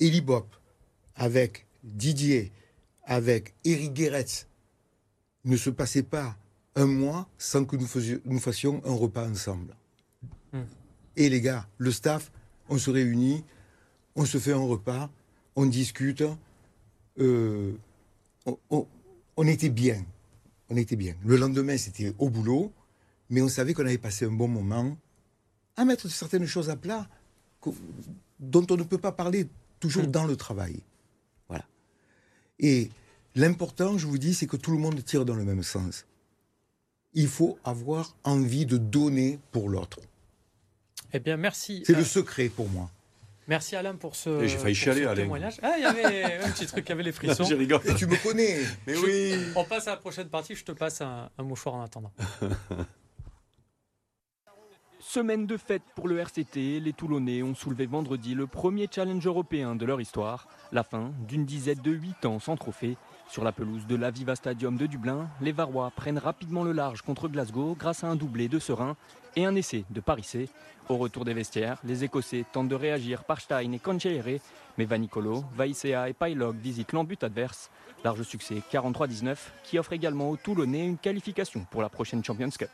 Eli 0.00 0.20
Bop, 0.20 0.54
avec 1.14 1.66
Didier, 1.82 2.52
avec 3.04 3.54
Eric 3.64 3.92
Guéretz, 3.94 4.46
ne 5.44 5.56
se 5.56 5.70
passait 5.70 6.02
pas 6.02 6.36
un 6.76 6.86
mois 6.86 7.28
sans 7.38 7.64
que 7.64 7.76
nous, 7.76 7.86
faisions- 7.86 8.20
nous 8.24 8.38
fassions 8.38 8.82
un 8.84 8.94
repas 8.94 9.28
ensemble. 9.28 9.74
Hmm. 10.52 10.62
Et 11.16 11.28
les 11.28 11.40
gars, 11.40 11.66
le 11.78 11.90
staff, 11.90 12.30
on 12.68 12.78
se 12.78 12.90
réunit, 12.90 13.44
on 14.14 14.24
se 14.24 14.38
fait 14.38 14.52
un 14.52 14.58
repas, 14.64 15.10
on 15.56 15.66
discute, 15.66 16.22
euh, 17.18 17.72
on- 18.46 18.58
on- 18.70 18.86
on 19.36 19.46
était 19.46 19.70
bien. 19.70 20.04
On 20.70 20.76
était 20.76 20.96
bien. 20.96 21.14
Le 21.24 21.36
lendemain, 21.36 21.76
c'était 21.78 22.12
au 22.18 22.28
boulot, 22.28 22.72
mais 23.30 23.40
on 23.40 23.48
savait 23.48 23.74
qu'on 23.74 23.86
avait 23.86 23.98
passé 23.98 24.26
un 24.26 24.30
bon 24.32 24.48
moment 24.48 24.96
à 25.76 25.84
mettre 25.84 26.08
certaines 26.08 26.46
choses 26.46 26.68
à 26.70 26.76
plat 26.76 27.08
dont 28.40 28.66
on 28.70 28.76
ne 28.76 28.82
peut 28.84 28.98
pas 28.98 29.12
parler 29.12 29.48
toujours 29.80 30.04
Mm. 30.04 30.10
dans 30.10 30.26
le 30.26 30.36
travail. 30.36 30.76
Voilà. 31.48 31.64
Et 32.58 32.90
l'important, 33.34 33.96
je 33.98 34.06
vous 34.06 34.18
dis, 34.18 34.34
c'est 34.34 34.46
que 34.46 34.56
tout 34.56 34.70
le 34.72 34.78
monde 34.78 35.02
tire 35.04 35.24
dans 35.24 35.34
le 35.36 35.44
même 35.44 35.62
sens. 35.62 36.06
Il 37.14 37.28
faut 37.28 37.58
avoir 37.64 38.14
envie 38.24 38.66
de 38.66 38.76
donner 38.76 39.38
pour 39.52 39.68
l'autre. 39.70 39.98
Eh 41.12 41.20
bien, 41.20 41.36
merci. 41.36 41.82
C'est 41.86 41.94
euh, 41.94 41.98
le 41.98 42.04
secret 42.04 42.48
pour 42.48 42.68
moi. 42.68 42.90
Merci 43.46 43.76
Alain 43.76 43.94
pour 43.94 44.14
ce, 44.14 44.42
Et 44.42 44.48
j'ai 44.48 44.58
failli 44.58 44.74
pour 44.74 44.82
chialer, 44.82 45.02
ce 45.04 45.06
Alain. 45.08 45.22
témoignage. 45.22 45.58
Ah, 45.62 45.72
il 45.78 45.82
y 45.82 45.86
avait 45.86 46.34
un 46.44 46.50
petit 46.50 46.66
truc, 46.66 46.84
il 46.86 46.90
y 46.90 46.92
avait 46.92 47.02
les 47.02 47.12
frissons. 47.12 47.44
Je 47.48 47.54
rigole. 47.54 47.80
Et 47.86 47.94
tu 47.94 48.06
me 48.06 48.22
connais. 48.22 48.58
Mais 48.86 48.94
Je- 48.94 49.00
oui. 49.00 49.52
On 49.56 49.64
passe 49.64 49.88
à 49.88 49.92
la 49.92 49.96
prochaine 49.96 50.28
partie, 50.28 50.54
je 50.54 50.64
te 50.64 50.72
passe 50.72 51.00
un, 51.00 51.30
un 51.38 51.42
mouchoir 51.44 51.74
en 51.76 51.82
attendant. 51.82 52.12
Semaine 55.08 55.46
de 55.46 55.56
fête 55.56 55.80
pour 55.94 56.06
le 56.06 56.18
RCT, 56.18 56.80
les 56.80 56.92
Toulonnais 56.92 57.42
ont 57.42 57.54
soulevé 57.54 57.86
vendredi 57.86 58.34
le 58.34 58.46
premier 58.46 58.90
challenge 58.94 59.26
européen 59.26 59.74
de 59.74 59.86
leur 59.86 60.02
histoire, 60.02 60.46
la 60.70 60.82
fin 60.82 61.12
d'une 61.26 61.46
dizaine 61.46 61.80
de 61.80 61.92
8 61.92 62.26
ans 62.26 62.38
sans 62.38 62.56
trophée. 62.56 62.98
Sur 63.26 63.42
la 63.42 63.52
pelouse 63.52 63.86
de 63.86 63.96
l'Aviva 63.96 64.36
Stadium 64.36 64.76
de 64.76 64.84
Dublin, 64.84 65.30
les 65.40 65.52
Varois 65.52 65.90
prennent 65.96 66.18
rapidement 66.18 66.62
le 66.62 66.72
large 66.72 67.00
contre 67.00 67.26
Glasgow 67.26 67.74
grâce 67.74 68.04
à 68.04 68.08
un 68.08 68.16
doublé 68.16 68.48
de 68.48 68.58
Serein 68.58 68.96
et 69.34 69.46
un 69.46 69.54
essai 69.54 69.86
de 69.88 70.00
Parissé. 70.00 70.50
Au 70.90 70.98
retour 70.98 71.24
des 71.24 71.32
vestiaires, 71.32 71.80
les 71.84 72.04
Écossais 72.04 72.44
tentent 72.52 72.68
de 72.68 72.74
réagir 72.74 73.24
par 73.24 73.40
Stein 73.40 73.72
et 73.72 73.78
Conchere, 73.78 74.40
mais 74.76 74.84
Vanicolo, 74.84 75.42
Vaicea 75.56 76.10
et 76.10 76.12
Pylog 76.12 76.56
visitent 76.56 76.92
l'embut 76.92 77.24
adverse. 77.24 77.70
Large 78.04 78.24
succès 78.24 78.62
43-19 78.70 79.38
qui 79.64 79.78
offre 79.78 79.94
également 79.94 80.28
aux 80.28 80.36
Toulonnais 80.36 80.86
une 80.86 80.98
qualification 80.98 81.66
pour 81.70 81.80
la 81.80 81.88
prochaine 81.88 82.22
Champions 82.22 82.50
Cup. 82.50 82.68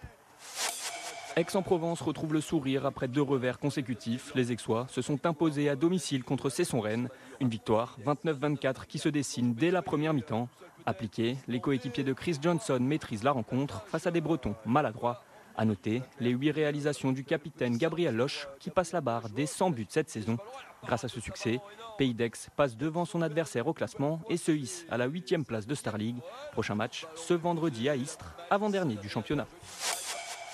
Aix-en-Provence 1.36 2.00
retrouve 2.00 2.32
le 2.32 2.40
sourire 2.40 2.86
après 2.86 3.08
deux 3.08 3.20
revers 3.20 3.58
consécutifs. 3.58 4.32
Les 4.36 4.52
Aixois 4.52 4.86
se 4.88 5.02
sont 5.02 5.26
imposés 5.26 5.68
à 5.68 5.74
domicile 5.74 6.22
contre 6.22 6.48
Cesson-Rennes. 6.48 7.08
Une 7.40 7.48
victoire 7.48 7.98
29-24 8.06 8.86
qui 8.86 8.98
se 8.98 9.08
dessine 9.08 9.52
dès 9.52 9.72
la 9.72 9.82
première 9.82 10.14
mi-temps. 10.14 10.48
Appliqués, 10.86 11.36
les 11.48 11.58
coéquipiers 11.58 12.04
de 12.04 12.12
Chris 12.12 12.38
Johnson 12.40 12.78
maîtrisent 12.80 13.24
la 13.24 13.32
rencontre 13.32 13.84
face 13.88 14.06
à 14.06 14.12
des 14.12 14.20
Bretons 14.20 14.54
maladroits. 14.64 15.24
À 15.56 15.64
noter 15.64 16.02
les 16.20 16.30
huit 16.30 16.52
réalisations 16.52 17.10
du 17.10 17.24
capitaine 17.24 17.78
Gabriel 17.78 18.14
Loche 18.14 18.46
qui 18.60 18.70
passe 18.70 18.92
la 18.92 19.00
barre 19.00 19.28
des 19.28 19.46
100 19.46 19.70
buts 19.70 19.86
cette 19.88 20.10
saison. 20.10 20.38
Grâce 20.84 21.04
à 21.04 21.08
ce 21.08 21.18
succès, 21.18 21.60
Pays 21.98 22.14
d'Aix 22.14 22.30
passe 22.54 22.76
devant 22.76 23.04
son 23.04 23.22
adversaire 23.22 23.66
au 23.66 23.72
classement 23.72 24.20
et 24.30 24.36
se 24.36 24.52
hisse 24.52 24.86
à 24.88 24.98
la 24.98 25.06
huitième 25.06 25.44
place 25.44 25.66
de 25.66 25.74
Star 25.74 25.98
League. 25.98 26.20
Prochain 26.52 26.76
match 26.76 27.06
ce 27.16 27.34
vendredi 27.34 27.88
à 27.88 27.96
Istres, 27.96 28.36
avant-dernier 28.50 28.94
du 28.94 29.08
championnat. 29.08 29.46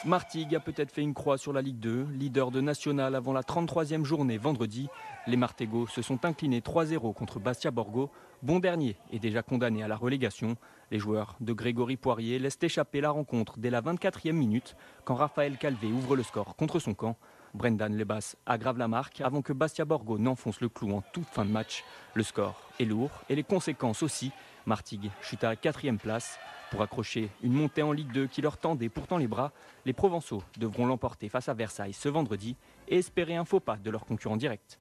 Martigues 0.06 0.54
a 0.54 0.60
peut-être 0.60 0.92
fait 0.92 1.02
une 1.02 1.12
croix 1.12 1.36
sur 1.36 1.52
la 1.52 1.60
Ligue 1.60 1.78
2, 1.78 2.06
leader 2.14 2.50
de 2.50 2.62
National 2.62 3.14
avant 3.14 3.34
la 3.34 3.42
33e 3.42 4.02
journée 4.02 4.38
vendredi. 4.38 4.88
Les 5.26 5.36
Martégaux 5.36 5.86
se 5.86 6.00
sont 6.00 6.24
inclinés 6.24 6.60
3-0 6.60 7.12
contre 7.12 7.38
Bastia 7.38 7.70
Borgo. 7.70 8.10
Bon 8.42 8.60
dernier 8.60 8.96
est 9.12 9.18
déjà 9.18 9.42
condamné 9.42 9.82
à 9.82 9.88
la 9.88 9.96
relégation. 9.96 10.56
Les 10.90 10.98
joueurs 10.98 11.36
de 11.40 11.52
Grégory 11.52 11.98
Poirier 11.98 12.38
laissent 12.38 12.58
échapper 12.62 13.02
la 13.02 13.10
rencontre 13.10 13.58
dès 13.58 13.68
la 13.68 13.82
24e 13.82 14.32
minute 14.32 14.74
quand 15.04 15.16
Raphaël 15.16 15.58
Calvé 15.58 15.88
ouvre 15.88 16.16
le 16.16 16.22
score 16.22 16.56
contre 16.56 16.78
son 16.78 16.94
camp. 16.94 17.18
Brendan 17.54 17.96
Lebas 17.96 18.36
aggrave 18.46 18.78
la 18.78 18.88
marque 18.88 19.20
avant 19.20 19.42
que 19.42 19.52
Bastia 19.52 19.84
Borgo 19.84 20.18
n'enfonce 20.18 20.60
le 20.60 20.68
clou 20.68 20.92
en 20.92 21.02
toute 21.12 21.26
fin 21.26 21.44
de 21.44 21.50
match. 21.50 21.84
Le 22.14 22.22
score 22.22 22.60
est 22.78 22.84
lourd 22.84 23.10
et 23.28 23.34
les 23.34 23.42
conséquences 23.42 24.02
aussi. 24.02 24.32
Martigues 24.66 25.10
chute 25.20 25.44
à 25.44 25.56
quatrième 25.56 25.98
place. 25.98 26.38
Pour 26.70 26.82
accrocher 26.82 27.30
une 27.42 27.52
montée 27.52 27.82
en 27.82 27.90
Ligue 27.90 28.12
2 28.12 28.28
qui 28.28 28.42
leur 28.42 28.56
tendait 28.56 28.88
pourtant 28.88 29.18
les 29.18 29.26
bras, 29.26 29.52
les 29.84 29.92
Provençaux 29.92 30.44
devront 30.56 30.86
l'emporter 30.86 31.28
face 31.28 31.48
à 31.48 31.54
Versailles 31.54 31.92
ce 31.92 32.08
vendredi 32.08 32.56
et 32.86 32.98
espérer 32.98 33.34
un 33.34 33.44
faux 33.44 33.58
pas 33.58 33.76
de 33.76 33.90
leur 33.90 34.04
concurrent 34.04 34.36
direct. 34.36 34.78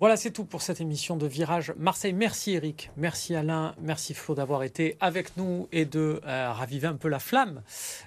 Voilà, 0.00 0.16
c'est 0.16 0.32
tout 0.32 0.44
pour 0.44 0.62
cette 0.62 0.80
émission 0.80 1.16
de 1.16 1.26
Virage 1.26 1.72
Marseille. 1.76 2.12
Merci 2.12 2.52
Eric, 2.52 2.90
merci 2.96 3.36
Alain, 3.36 3.74
merci 3.80 4.14
Flo 4.14 4.34
d'avoir 4.34 4.64
été 4.64 4.96
avec 5.00 5.36
nous 5.36 5.68
et 5.70 5.84
de 5.84 6.20
euh, 6.26 6.52
raviver 6.52 6.88
un 6.88 6.96
peu 6.96 7.08
la 7.08 7.20
flamme 7.20 7.62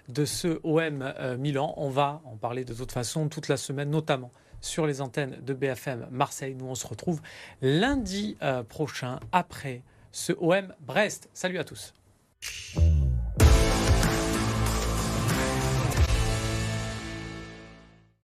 de 0.09 0.25
ce 0.25 0.59
OM 0.63 1.01
euh, 1.01 1.37
Milan. 1.37 1.73
On 1.77 1.89
va 1.89 2.21
en 2.25 2.35
parler 2.35 2.65
de 2.65 2.73
toute 2.73 2.91
façon 2.91 3.29
toute 3.29 3.47
la 3.47 3.55
semaine, 3.55 3.89
notamment 3.89 4.31
sur 4.59 4.87
les 4.87 4.99
antennes 4.99 5.37
de 5.41 5.53
BFM 5.53 6.07
Marseille. 6.11 6.55
Nous, 6.55 6.65
on 6.65 6.75
se 6.75 6.87
retrouve 6.87 7.21
lundi 7.61 8.35
euh, 8.41 8.63
prochain 8.63 9.19
après 9.31 9.81
ce 10.11 10.33
OM 10.33 10.73
Brest. 10.81 11.29
Salut 11.33 11.59
à 11.59 11.63
tous. 11.63 11.93